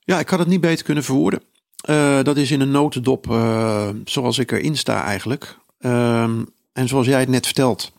[0.00, 1.42] Ja, ik had het niet beter kunnen verwoorden.
[1.76, 5.58] Eh, dat is in een notendop eh, zoals ik erin sta eigenlijk.
[5.78, 7.92] Ehm, en zoals jij het net vertelt,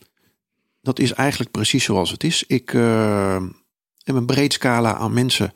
[0.82, 2.44] dat is eigenlijk precies zoals het is.
[2.48, 3.44] Ik eh,
[4.04, 5.54] heb een breed scala aan mensen.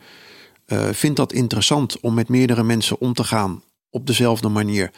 [0.66, 4.92] eh vind dat interessant om met meerdere mensen om te gaan op dezelfde manier.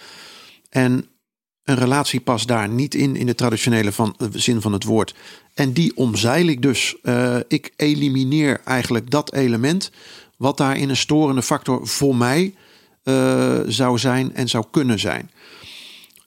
[0.69, 1.11] En
[1.64, 5.16] een relatie past daar niet in, in de traditionele van, eh, zin van het woord.
[5.53, 6.95] En die omzeil ik dus.
[7.01, 9.91] Eh, ik elimineer eigenlijk dat element
[10.38, 12.55] wat daarin een storende factor voor mij
[13.03, 15.32] eh, zou zijn en zou kunnen zijn.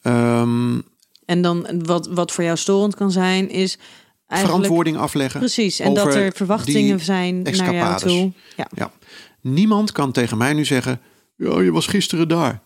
[0.03, 0.80] Ehm,
[1.24, 3.78] En dan wat, wat voor jou storend kan zijn, is
[4.26, 5.41] eigenlijk verantwoording afleggen.
[5.41, 5.78] precies.
[5.78, 8.32] En dat er verwachtingen zijn naar jou toe.
[8.57, 8.66] Ja.
[8.74, 8.93] Ja.
[9.41, 11.01] Niemand kan tegen mij nu zeggen:
[11.37, 12.62] Ja, je was gisteren daar.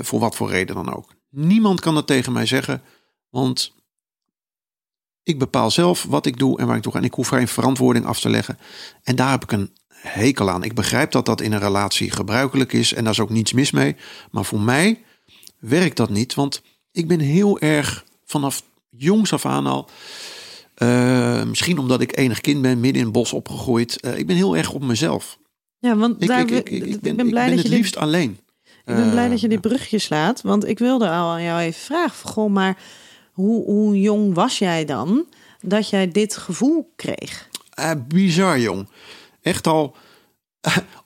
[0.00, 1.14] Voor wat voor reden dan ook.
[1.34, 2.82] Niemand kan dat tegen mij zeggen,
[3.28, 3.72] want
[5.22, 6.98] ik bepaal zelf wat ik doe en waar ik toe ga.
[6.98, 8.58] En ik hoef geen verantwoording af te leggen.
[9.02, 10.62] En daar heb ik een hekel aan.
[10.64, 13.70] Ik begrijp dat dat in een relatie gebruikelijk is en daar is ook niets mis
[13.70, 13.96] mee.
[14.30, 15.02] Maar voor mij
[15.58, 16.62] werkt dat niet, want
[16.92, 19.88] ik ben heel erg vanaf jongs af aan al.
[20.74, 24.00] eh, misschien omdat ik enig kind ben, midden in het bos opgegroeid.
[24.00, 25.38] eh, ik ben heel erg op mezelf.
[25.78, 28.38] Ja, want Ik, daar, ik, ik, ben, blij ben dat het je dit, liefst alleen.
[28.86, 31.60] Ik ben blij Eh, dat je dit brugje slaat, want ik wilde al aan jou
[31.60, 32.78] even vragen, goh, maar
[33.32, 35.26] hoe, hoe jong was jij dan
[35.60, 37.48] dat jij dit gevoel kreeg?
[37.70, 38.88] Eh, bizar, jong.
[39.42, 39.96] Echt al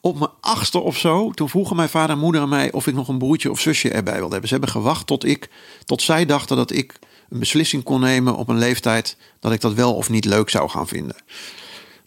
[0.01, 1.31] op mijn achtste of zo.
[1.31, 3.91] Toen vroegen mijn vader en moeder aan mij of ik nog een broertje of zusje
[3.91, 4.49] erbij wilde hebben.
[4.49, 5.49] Ze hebben gewacht tot ik,
[5.85, 6.99] tot zij dachten dat ik
[7.31, 10.69] een beslissing kon nemen op een leeftijd dat ik dat wel of niet leuk zou
[10.69, 11.17] gaan vinden.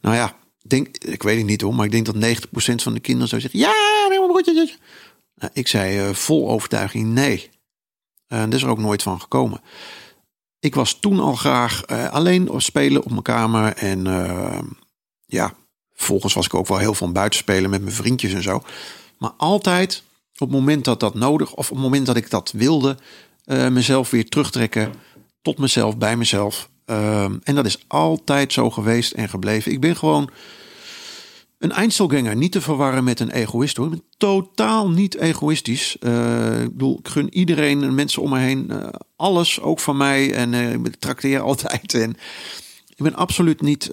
[0.02, 3.00] Nou ja, denk, ik weet het niet hoor, maar ik denk dat 90% van de
[3.00, 3.74] kinderen zou zeggen: ja,
[4.10, 4.78] neem een broertje.
[5.42, 7.50] Zusje." Nou, ik zei eh, vol overtuiging nee.
[8.28, 9.62] En dat is er ook nooit van gekomen.
[10.60, 14.60] Ik was toen al graag eh, alleen spelen op mijn kamer en eh,
[15.26, 15.54] ja,
[16.02, 18.64] Volgens was ik ook wel heel veel buiten spelen met mijn vriendjes en zo.
[19.18, 22.52] Maar altijd op het moment dat dat nodig, of op het moment dat ik dat
[22.52, 22.98] wilde,
[23.46, 24.94] eh, mezelf weer terugtrekken
[25.42, 26.70] tot mezelf, bij mezelf.
[26.86, 29.72] Ehm, en dat is altijd zo geweest en gebleven.
[29.72, 30.30] Ik ben gewoon
[31.62, 33.86] een Einzelganger, niet te verwarren met een egoïst hoor.
[33.86, 35.98] Ik ben totaal niet egoïstisch.
[36.00, 39.98] Eh, ik bedoel, ik gun iedereen en mensen om me heen eh, alles, ook van
[39.98, 40.34] mij.
[40.34, 41.94] En eh, ik trakteer altijd.
[41.94, 42.10] En
[42.88, 43.86] ik ben absoluut niet.
[43.86, 43.92] ik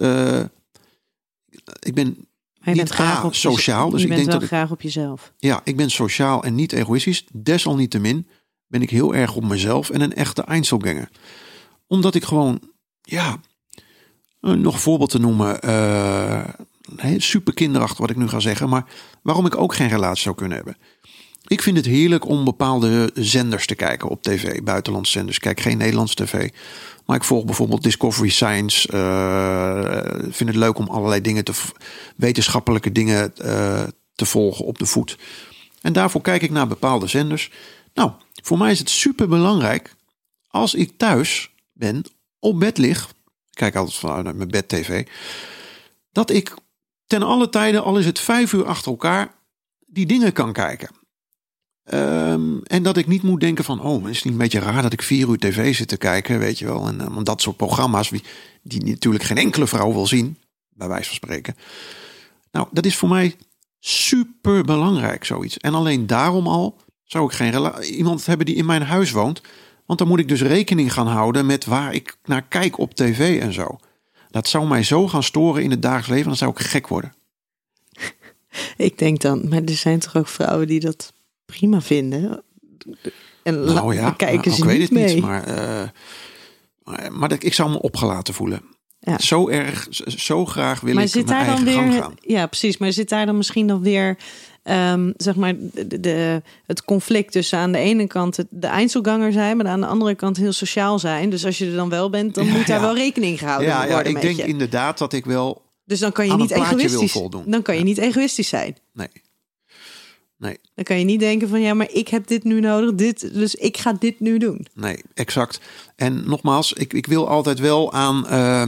[1.93, 2.15] ben
[2.59, 3.85] Maar je niet bent graag op sociaal.
[3.85, 5.33] Je Dus ik bent denk wel dat ik, graag op jezelf.
[5.37, 7.25] ja, ik ben sociaal en niet egoïstisch.
[7.31, 8.27] Desalniettemin
[8.67, 11.09] ben ik heel erg op mezelf en een echte Einzelganger.
[11.87, 12.59] Omdat ik gewoon,
[13.01, 13.39] ja,
[14.39, 15.59] nog een voorbeeld te noemen.
[16.97, 18.69] Eh, super kinderachtig wat ik nu ga zeggen.
[18.69, 18.85] Maar
[19.21, 20.77] waarom ik ook geen relatie zou kunnen hebben.
[21.47, 24.61] Ik vind het heerlijk om bepaalde zenders te kijken op tv.
[24.61, 25.39] Buitenlandse zenders.
[25.39, 26.49] Kijk geen Nederlandse tv.
[27.05, 28.87] Maar ik volg bijvoorbeeld Discovery Science.
[28.87, 31.53] eh, vind het leuk om allerlei dingen te...
[32.15, 33.83] wetenschappelijke dingen eh,
[34.15, 35.17] te volgen op de voet.
[35.81, 37.51] En daarvoor kijk ik naar bepaalde zenders.
[37.93, 38.11] Nou,
[38.43, 39.95] voor mij is het super belangrijk
[40.47, 42.03] als ik thuis ben,
[42.39, 43.13] op bed lig.
[43.53, 45.07] Kijk altijd vanuit mijn bed tv.
[46.11, 46.53] Dat ik
[47.09, 49.35] ten alle tijden, al is het vijf uur achter elkaar,
[49.85, 50.89] die dingen kan kijken.
[51.83, 54.81] Ehm, en dat ik niet moet denken van, oh, is het niet een beetje raar
[54.81, 56.87] dat ik vier uur tv zit te kijken, weet je wel.
[56.87, 58.23] En eh, dat soort programma's, die,
[58.63, 60.37] die natuurlijk geen enkele vrouw wil zien,
[60.69, 61.55] bij wijze van spreken.
[62.51, 63.35] Nou, dat is voor mij
[63.79, 65.57] super belangrijk, zoiets.
[65.57, 69.41] En alleen daarom al zou ik geen iemand hebben die in mijn huis woont.
[69.85, 73.41] Want dan moet ik dus rekening gaan houden met waar ik naar kijk op tv
[73.41, 73.79] en zo.
[74.29, 77.13] Dat zou mij zo gaan storen in het dagelijks leven, dan zou ik gek worden.
[78.77, 81.13] Ik denk dan, maar er zijn toch ook vrouwen die dat
[81.45, 82.43] prima vinden.
[83.43, 85.13] En Nou ja, dan kijken nou, ze ik weet het mee.
[85.13, 85.89] niet, maar, eh,
[87.09, 88.61] maar, ik zou me opgelaten voelen.
[88.99, 89.17] Ja.
[89.17, 92.15] Zo erg, zo- graag wil maar ik zit mijn daar dan eigen gang weer, gaan.
[92.21, 92.77] ja, precies.
[92.77, 94.17] Maar zit daar dan misschien dan weer,
[94.69, 99.31] ehm, zeg maar, de, de- het conflict tussen aan de ene kant het, de Einzelganger
[99.31, 101.29] zijn, maar aan de andere kant heel sociaal zijn.
[101.29, 102.85] Dus als je er dan wel bent, dan Ja, moet daar ja.
[102.85, 104.45] wel rekening gehouden Ja, ja, worden ik met denk je.
[104.45, 105.61] inderdaad dat ik wel...
[105.85, 107.11] Dus dan kan je niet egoïstisch.
[107.11, 107.43] voldoen.
[107.47, 108.77] Dan kan je niet egoïstisch zijn.
[108.93, 109.07] Nee.
[110.37, 113.33] Nee, Dan kan je niet denken van ja, maar ik heb dit nu nodig, dit,
[113.33, 114.67] dus ik ga dit nu doen.
[114.73, 115.59] nee, exact.
[115.95, 118.27] En nogmaals, ik, ik wil altijd wel aan...
[118.27, 118.63] eh,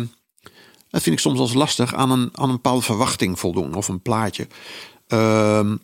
[0.89, 3.73] dat vind ik soms als lastig, aan een, aan een bepaalde verwachting voldoen.
[3.75, 4.47] Of een plaatje.
[5.07, 5.75] Ehm,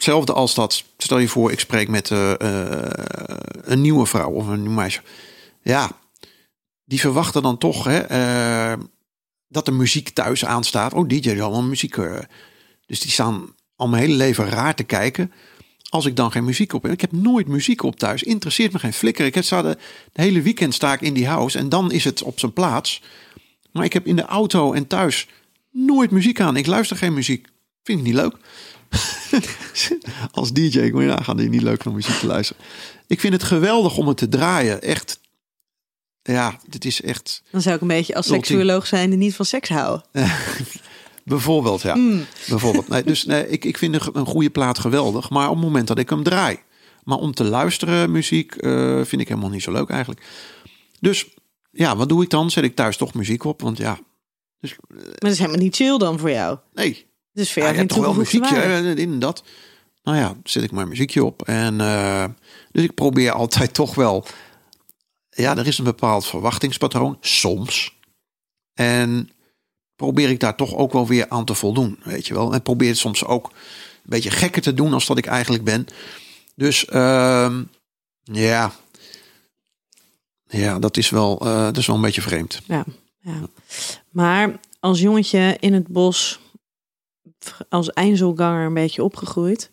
[0.00, 2.90] hetzelfde als dat, stel je voor, ik spreek met eh, eh,
[3.62, 5.02] een nieuwe vrouw of een nieuw meisje.
[5.62, 5.90] Ja,
[6.84, 8.78] die verwachten dan toch hè, eh,
[9.48, 10.94] dat de muziek thuis aanstaat.
[10.94, 11.96] Oh, DJ zal wel muziek.
[12.86, 15.32] dus die staan al mijn hele leven raar te kijken.
[15.88, 16.92] Als ik dan geen muziek op heb.
[16.92, 18.22] Ik heb nooit muziek op thuis.
[18.22, 19.26] Interesseert me geen flikker.
[19.26, 19.78] Ik heb sta de,
[20.12, 21.58] de hele weekend sta ik in die house.
[21.58, 23.02] En dan is het op zijn plaats.
[23.72, 25.28] Maar ik heb in de auto en thuis
[25.70, 26.56] nooit muziek aan.
[26.56, 27.48] Ik luister geen muziek.
[27.82, 28.36] Vind ik niet leuk.
[30.32, 32.62] Als DJ, ik moet je nagaan dat je niet leuk van muziek te luisteren.
[33.06, 34.82] Ik vind het geweldig om het te draaien.
[34.82, 35.20] Echt.
[36.22, 37.42] Ja, dit is echt.
[37.50, 40.04] Dan zou ik een beetje als seksuoloog zijn en niet van seks houden.
[41.24, 41.96] Bijvoorbeeld, ja.
[42.48, 42.88] Bijvoorbeeld.
[42.88, 45.30] Nee, dus nee, ik, ik vind een, goede plaat geweldig.
[45.30, 46.58] Maar op het moment dat ik hem draai.
[47.04, 50.26] Maar om te luisteren muziek eh, vind ik helemaal niet zo leuk eigenlijk.
[51.00, 51.28] Dus
[51.70, 52.50] ja, wat doe ik dan?
[52.50, 53.60] Zet ik thuis toch muziek op?
[53.60, 53.98] Want ja,
[54.60, 56.58] dus, Maar dat is helemaal niet chill dan voor jou.
[56.74, 57.08] nee.
[57.32, 59.42] Dus voor jou hebt toch wel muziekje, en dat.
[60.02, 61.42] Nou ja, zet ik maar muziekje op.
[61.42, 62.24] En eh,
[62.72, 64.26] dus ik probeer altijd toch wel.
[65.30, 67.96] Ja, er is een bepaald verwachtingspatroon, soms.
[68.74, 69.30] En
[69.96, 72.52] probeer ik daar toch ook wel weer aan te voldoen, weet je wel.
[72.52, 73.52] En probeer het soms ook een
[74.04, 75.86] beetje gekker te doen als dat ik eigenlijk ben.
[76.54, 77.62] Dus ehm,
[78.22, 78.72] ja,
[80.46, 82.60] ja, dat is wel, eh, dat is wel een beetje vreemd.
[82.66, 82.84] Ja,
[83.20, 83.48] ja.
[84.10, 86.40] Maar als jongetje in het bos,
[87.68, 89.70] als einzelganger een beetje opgegroeid.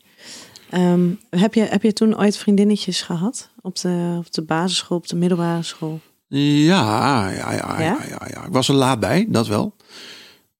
[0.69, 3.49] ehm, heb, je, heb je toen ooit vriendinnetjes gehad?
[3.61, 5.99] Op de, op de basisschool, op de middelbare school?
[6.27, 7.97] Ja, ja, ja, ja, Ja?
[8.09, 8.45] ja, ja.
[8.45, 9.75] Ik was er laat bij, dat wel.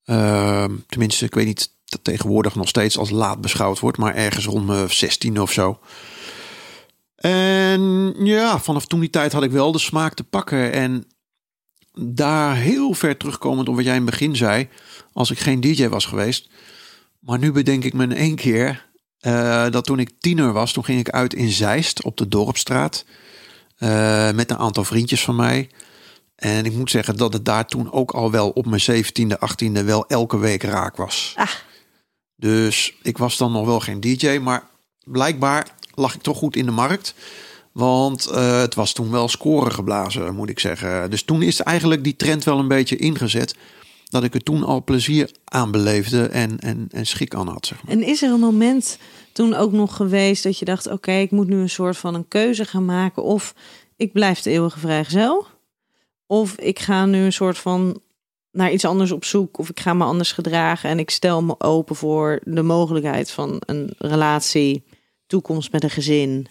[0.06, 4.46] Ehm, tenminste, ik weet niet dat tegenwoordig nog steeds als laat beschouwd wordt, maar ergens
[4.46, 5.80] rond mijn 16 of zo.
[7.16, 10.72] En ja, vanaf toen die tijd had ik wel de smaak te pakken.
[10.72, 11.06] En
[12.00, 14.68] daar heel ver terugkomend op wat jij in het begin zei,
[15.14, 16.50] als ik geen DJ was geweest.
[17.28, 18.86] Maar nu bedenk ik me in één keer
[19.20, 23.06] eh, dat toen ik tiener was, toen ging ik uit in Zeist op de Dorpstraat.
[23.78, 25.70] Eh, met een aantal vriendjes van mij.
[26.36, 29.86] En ik moet zeggen dat het daar toen ook al wel op mijn 17e, 18e
[29.86, 31.34] wel elke week raak was.
[31.36, 31.50] Ah.
[32.36, 34.64] Dus ik was dan nog wel geen DJ, maar
[35.04, 37.14] blijkbaar lag ik toch goed in de markt.
[37.72, 41.10] Want eh, het was toen wel scoren geblazen, moet ik zeggen.
[41.10, 43.56] Dus toen is eigenlijk die trend wel een beetje ingezet.
[44.10, 47.66] Dat ik er toen al plezier aan beleefde en, en, en schik aan had.
[47.66, 47.94] Zeg maar.
[47.94, 48.98] En is er een moment
[49.32, 52.28] toen ook nog geweest dat je dacht: oké, ik moet nu een soort van een
[52.28, 53.24] keuze gaan maken.
[53.24, 53.54] Of
[53.96, 55.48] ik blijf de eeuwige vrijgezel.
[56.26, 58.02] Of ik ga nu een soort van
[58.52, 59.60] naar iets anders op zoek.
[59.60, 60.90] Of ik ga me anders gedragen.
[60.90, 64.84] En ik stel me open voor de mogelijkheid van een relatie,
[65.28, 66.48] toekomst met een gezin.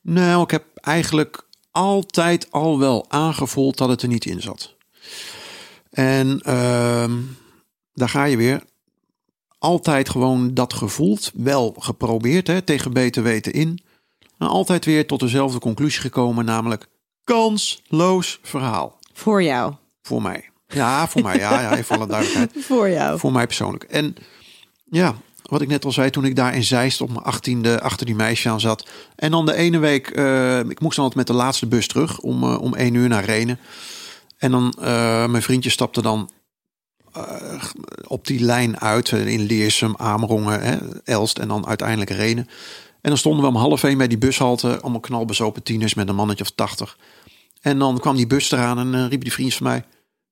[0.00, 4.76] Nou, ik heb eigenlijk altijd al wel aangevoeld dat het er niet in zat.
[5.98, 7.12] En ehm,
[7.92, 8.62] daar ga je weer.
[9.58, 13.78] Altijd gewoon dat gevoeld, wel geprobeerd, hè, tegen beter weten in.
[14.36, 16.88] Maar altijd weer tot dezelfde conclusie gekomen, namelijk
[17.24, 18.98] kansloos verhaal.
[19.12, 19.74] Voor jou.
[20.02, 20.50] Voor mij.
[20.66, 21.38] Ja, voor mij.
[21.38, 22.52] Ja, ja even alle duidelijkheid.
[22.68, 23.18] Voor jou.
[23.18, 23.84] Voor mij persoonlijk.
[23.84, 24.14] En
[24.90, 28.06] ja, wat ik net al zei, toen ik daar in Zeist op mijn achttiende achter
[28.06, 28.88] die meisje aan zat.
[29.16, 32.18] En dan de ene week, eh, ik moest dan altijd met de laatste bus terug
[32.18, 33.58] om, eh, om één uur naar Renen.
[34.38, 36.30] En dan, eh, mijn vriendje stapte dan
[37.12, 37.62] eh,
[38.06, 42.48] op die lijn uit eh, in Leersum, Amerongen, hè, Elst en dan uiteindelijk Renen.
[43.00, 46.14] En dan stonden we om half één bij die bushalte, allemaal knalbezopen tieners met een
[46.14, 46.98] mannetje of tachtig.
[47.60, 49.84] En dan kwam die bus eraan en eh, riep die vriend van mij,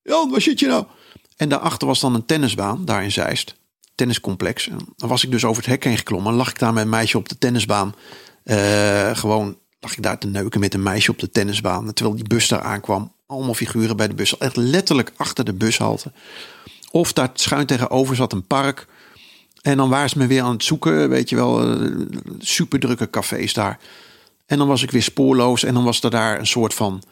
[0.02, 0.84] Jan, waar zit je nou?
[1.36, 3.56] En daarachter was dan een tennisbaan, daar in Zeist.
[3.94, 4.68] Tenniscomplex.
[4.68, 6.34] En dan was ik dus over het hek heen geklommen.
[6.34, 7.94] Lag ik daar met een meisje op de tennisbaan.
[9.12, 11.92] Gewoon lag ik daar te neuken met een meisje op de tennisbaan.
[11.92, 13.12] Terwijl die bus daar aankwam.
[13.26, 14.38] Allemaal figuren bij de bus.
[14.38, 16.12] Echt letterlijk achter de bushalte.
[16.90, 18.86] Of daar schuin tegenover zat een park.
[19.62, 21.08] En dan waren ze me weer aan het zoeken.
[21.08, 21.90] Weet je wel, eh,
[22.38, 23.78] super drukke cafés daar.
[24.46, 25.62] En dan was ik weer spoorloos.
[25.64, 27.02] En dan was er daar een soort van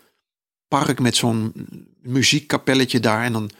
[0.68, 1.52] park met zo'n
[2.02, 3.24] muziekkapelletje daar.
[3.24, 3.50] En dan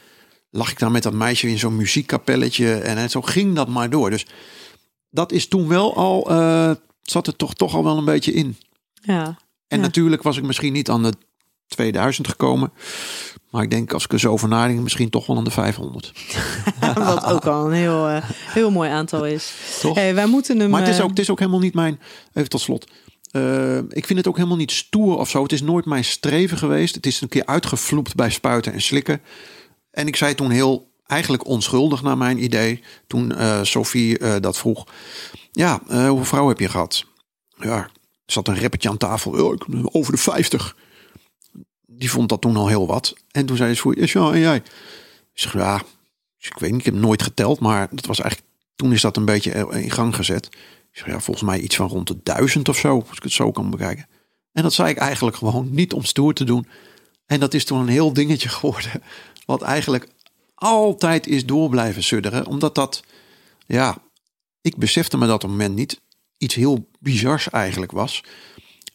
[0.49, 2.73] lag ik daar met dat meisje in zo'n muziekkapelletje.
[2.75, 4.09] En het- zo ging dat maar door.
[4.09, 4.25] Dus
[5.09, 8.57] dat is toen wel al, eh, zat er toch, toch al wel een beetje in.
[9.01, 9.25] Ja.
[9.67, 9.83] En Ja.
[9.83, 11.13] natuurlijk was ik misschien niet aan de
[11.67, 12.71] 2000 gekomen.
[13.49, 16.11] Maar ik denk als ik er zo over nadenk, misschien toch wel aan de 500.
[16.95, 19.53] Wat ook al een heel, eh, heel mooi aantal is.
[19.81, 19.95] Toch?
[19.95, 20.69] Hey, wij moeten hem.
[20.69, 21.99] Maar het is, eh, ook, het is ook helemaal niet mijn.
[22.33, 22.91] Even tot slot.
[23.31, 25.43] Eh, ik vind het ook helemaal niet stoer of zo.
[25.43, 26.95] Het is nooit mijn streven geweest.
[26.95, 29.21] Het is een keer uitgevloept bij spuiten en slikken.
[29.91, 32.83] En ik zei toen heel eigenlijk onschuldig naar mijn idee.
[33.07, 34.83] Toen eh, Sophie dat vroeg.
[35.51, 37.05] Ja, hoeveel vrouwen heb je gehad?
[37.57, 37.89] Ja, er
[38.25, 39.45] zat een rappertje aan tafel.
[39.47, 40.75] "Ja, ik ben over de 50.
[41.97, 43.13] Die vond dat toen al heel wat.
[43.31, 44.55] En toen zei ze voor ja, en jij?
[44.55, 45.81] Ik zeg ja,
[46.37, 49.25] ik weet niet, ik heb nooit geteld, maar dat was eigenlijk toen is dat een
[49.25, 50.49] beetje in gang gezet.
[50.91, 53.51] Zeg ja, volgens mij iets van rond de duizend of zo, als ik het zo
[53.51, 54.07] kan bekijken.
[54.51, 56.67] En dat zei ik eigenlijk gewoon niet om stoer te doen.
[57.25, 58.91] En dat is toen een heel dingetje geworden,
[59.45, 60.07] wat eigenlijk
[60.55, 63.03] altijd is door blijven sudderen, omdat dat,
[63.65, 63.97] ja,
[64.61, 66.01] ik besefte me dat op het moment niet,
[66.37, 68.23] iets heel bizars eigenlijk was.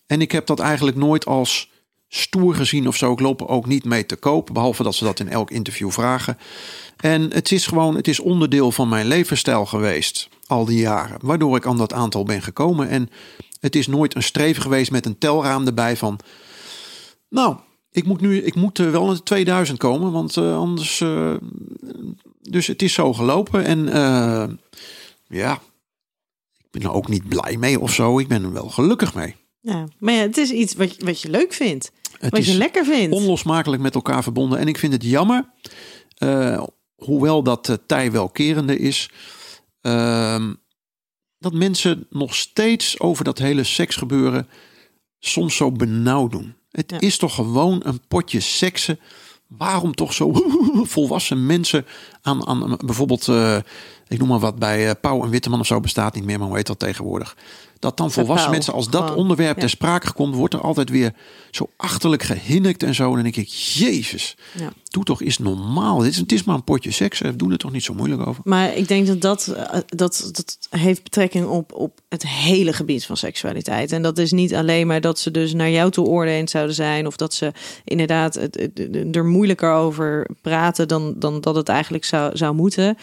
[0.06, 1.70] En ik heb dat eigenlijk nooit als
[2.12, 3.12] stoer gezien of zo.
[3.12, 6.38] Ik loop ook niet mee te koop, behalve dat ze dat in elk interview vragen.
[6.96, 11.56] En het is gewoon, het is onderdeel van mijn levensstijl geweest al die jaren, waardoor
[11.56, 12.88] ik aan dat aantal ben gekomen.
[12.88, 13.10] En
[13.60, 16.18] het is nooit een streven geweest met een telraam erbij van,
[17.28, 17.56] nou,
[17.90, 21.34] ik moet nu, ik moet wel naar de 2000 komen, want eh, anders, eh,
[22.42, 24.48] dus het is zo gelopen en eh,
[25.28, 25.60] ja,
[26.58, 28.18] ik ben er ook niet blij mee of zo.
[28.18, 29.36] Ik ben er wel gelukkig mee.
[29.60, 29.88] ja.
[29.98, 31.92] Maar ja, het is iets wat wat je leuk vindt.
[32.18, 33.14] Het wat je lekker vindt.
[33.14, 34.58] onlosmakelijk met elkaar verbonden.
[34.58, 35.50] En ik vind het jammer,
[36.14, 36.62] eh,
[36.94, 39.10] hoewel dat uh, tij wel kerende is,
[39.80, 40.54] ehm,
[41.38, 44.48] dat mensen nog steeds over dat hele seksgebeuren
[45.18, 46.54] soms zo benauwd doen.
[46.70, 47.00] Het Ja.
[47.00, 48.98] is toch gewoon een potje seksen.
[49.46, 50.32] Waarom toch zo
[50.94, 51.86] volwassen mensen
[52.22, 53.56] aan, aan bijvoorbeeld, eh,
[54.08, 56.56] ik noem maar wat, bij Pauw en Witteman of zo bestaat niet meer, maar hoe
[56.56, 57.36] heet dat tegenwoordig?
[57.80, 59.60] Dat dan volwassen mensen, als dat gewoon, onderwerp ja.
[59.60, 61.12] ter sprake komt, wordt er altijd weer
[61.50, 63.08] zo achterlijk gehinnikt en zo.
[63.08, 64.72] En dan denk ik, jezus, Ja.
[64.90, 65.98] doe toch eens normaal.
[65.98, 68.42] Dit is, het is maar een potje seks, doe er toch niet zo moeilijk over.
[68.44, 73.06] Maar ik denk dat dat, eh, dat dat heeft betrekking op, op het hele gebied
[73.06, 73.92] van seksualiteit.
[73.92, 77.06] En dat is niet alleen maar dat ze dus naar jou toe oordelend zouden zijn.
[77.06, 77.52] Of dat ze
[77.84, 78.70] inderdaad het-
[79.16, 82.96] er moeilijker over praten dan, dan dat het eigenlijk zou, zou moeten.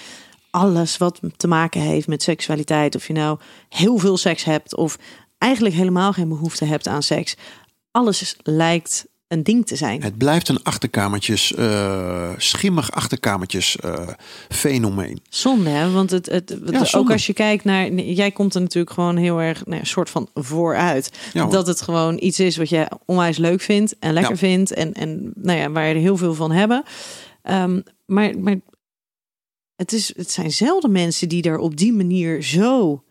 [0.57, 2.95] Alles wat te maken heeft met seksualiteit.
[2.95, 3.39] Of je nou
[3.69, 4.97] heel veel seks hebt of
[5.37, 7.35] eigenlijk helemaal geen behoefte hebt aan seks.
[7.91, 10.03] Alles lijkt een ding te zijn.
[10.03, 14.07] Het blijft een achterkamertjes, eh, schimmig achterkamertjes eh,
[14.49, 15.19] fenomeen.
[15.29, 15.91] Zonde, hè?
[15.91, 17.91] Want het, het, Ja, ook als je kijkt naar.
[17.93, 21.11] Jij komt er natuurlijk gewoon heel erg nou, ja, soort van vooruit.
[21.33, 24.37] Ja, dat het gewoon iets is wat je onwijs leuk vindt en lekker Ja.
[24.37, 24.73] vindt.
[24.73, 26.83] En, en nou ja, waar je er heel veel van hebben.
[27.41, 28.55] Ehm, maar maar
[29.77, 33.03] het, is, het zijn zelden mensen die er op die manier zo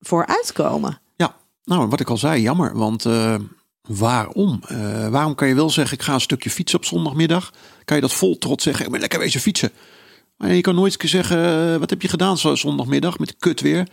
[0.00, 1.00] voor uitkomen.
[1.16, 2.76] Ja, nou, wat ik al zei, jammer.
[2.76, 3.34] Want eh,
[3.82, 4.62] waarom?
[4.66, 7.52] Eh, waarom kan je wel zeggen, ik ga een stukje fietsen op zondagmiddag?
[7.84, 9.70] Kan je dat vol trots zeggen, ik ben lekker wezen fietsen.
[10.36, 13.88] Maar je kan nooit zeggen, eh, wat heb je gedaan zo zondagmiddag met kut weer?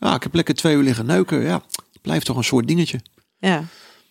[0.00, 1.42] Ja, ik heb lekker twee uur liggen neuken.
[1.42, 1.62] Ja,
[2.02, 3.00] blijft toch een soort dingetje.
[3.38, 3.64] Ja.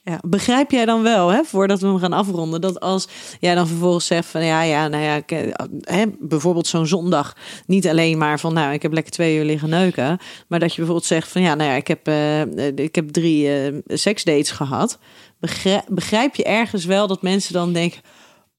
[0.07, 3.07] Ja, begrijp jij dan wel, hè, voordat we hem gaan afronden, dat als
[3.39, 5.51] jij dan vervolgens zegt van ja, ja, nou ja, ik, eh,
[5.81, 7.35] hè, bijvoorbeeld zo'n zondag,
[7.65, 10.75] niet alleen maar van nou, ik heb lekker twee uur liggen neuken, maar dat je
[10.75, 12.41] bijvoorbeeld zegt van ja, nou ja, ik heb, eh,
[12.75, 14.99] ik heb drie eh, seksdates gehad.
[15.39, 18.01] Begrijp, begrijp je ergens wel dat mensen dan denken,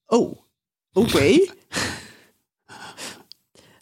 [0.07, 0.37] oh,
[0.93, 1.39] oké.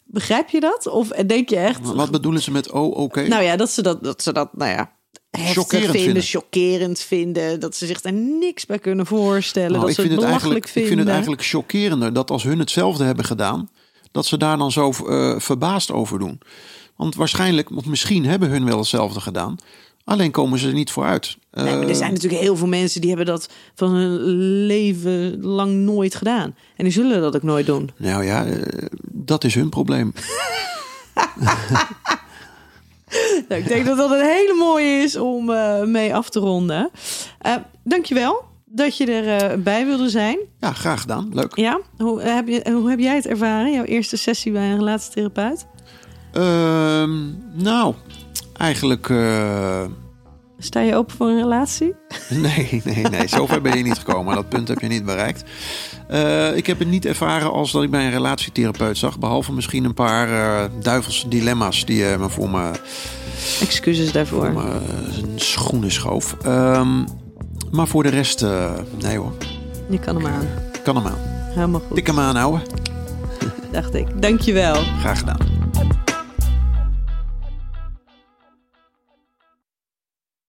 [0.03, 0.87] Begrijp je dat?
[0.87, 1.93] Of denk je echt...
[1.93, 3.27] Wat bedoelen ze met oh, oké?
[3.27, 4.95] Nou ja, dat ze dat, dat, ze dat nou ja,
[5.37, 7.59] heftig Chockerend vinden, chockerend vinden.
[7.59, 9.71] Dat ze zich daar niks bij kunnen voorstellen.
[9.71, 10.91] Nou, dat ik, ze vind het belachelijk eigenlijk, ik vinden.
[10.91, 13.69] vind het eigenlijk chockerender dat als hun hetzelfde hebben gedaan,
[14.11, 16.39] dat ze daar dan zo eh, verbaasd over doen.
[16.95, 19.57] Want waarschijnlijk, of misschien hebben hun wel hetzelfde gedaan.
[20.03, 21.37] Alleen komen ze er niet vooruit.
[21.51, 24.17] Nee, maar er Eh, zijn natuurlijk heel veel mensen die hebben dat van hun
[24.65, 26.55] leven lang nooit gedaan.
[26.75, 27.91] En die zullen dat ook nooit doen.
[27.97, 30.13] Nou ja, eh, dat is hun probleem.
[33.49, 36.89] Nou, ik denk dat dat een hele mooie is om eh, mee af te ronden.
[37.39, 40.37] Eh dankjewel dat je erbij bij wilde zijn.
[40.59, 41.29] Ja, graag gedaan.
[41.33, 41.55] Leuk.
[41.55, 43.71] Ja, hoe heb, je, hoe heb jij het ervaren?
[43.71, 45.65] Jouw eerste sessie bij een relatietherapeut?
[46.33, 47.19] Ehm,
[47.53, 47.93] nou,
[48.57, 49.09] eigenlijk.
[50.65, 51.95] Sta je open voor een relatie?
[52.29, 53.27] nee, nee, nee.
[53.27, 54.35] Zover ben je niet gekomen.
[54.35, 55.43] Dat punt heb je niet bereikt.
[56.07, 59.19] Eh, ik heb het niet ervaren als dat ik bij een relatietherapeut zag.
[59.19, 62.71] Behalve misschien een paar eh, duivelse dilemma's die eh, me voor me,
[63.61, 64.51] Excuses daarvoor.
[64.51, 64.79] voor me
[65.35, 66.35] schoenen schoof.
[66.43, 67.03] Ehm,
[67.71, 69.33] maar voor de rest, eh, nee hoor.
[69.89, 70.47] Je kan hem aan.
[70.83, 71.19] Kan hem aan.
[71.53, 72.59] Helemaal goed, Tik hem aan, ouwe.
[73.71, 74.21] dacht ik.
[74.21, 74.75] Dankjewel.
[74.99, 75.37] Graag gedaan.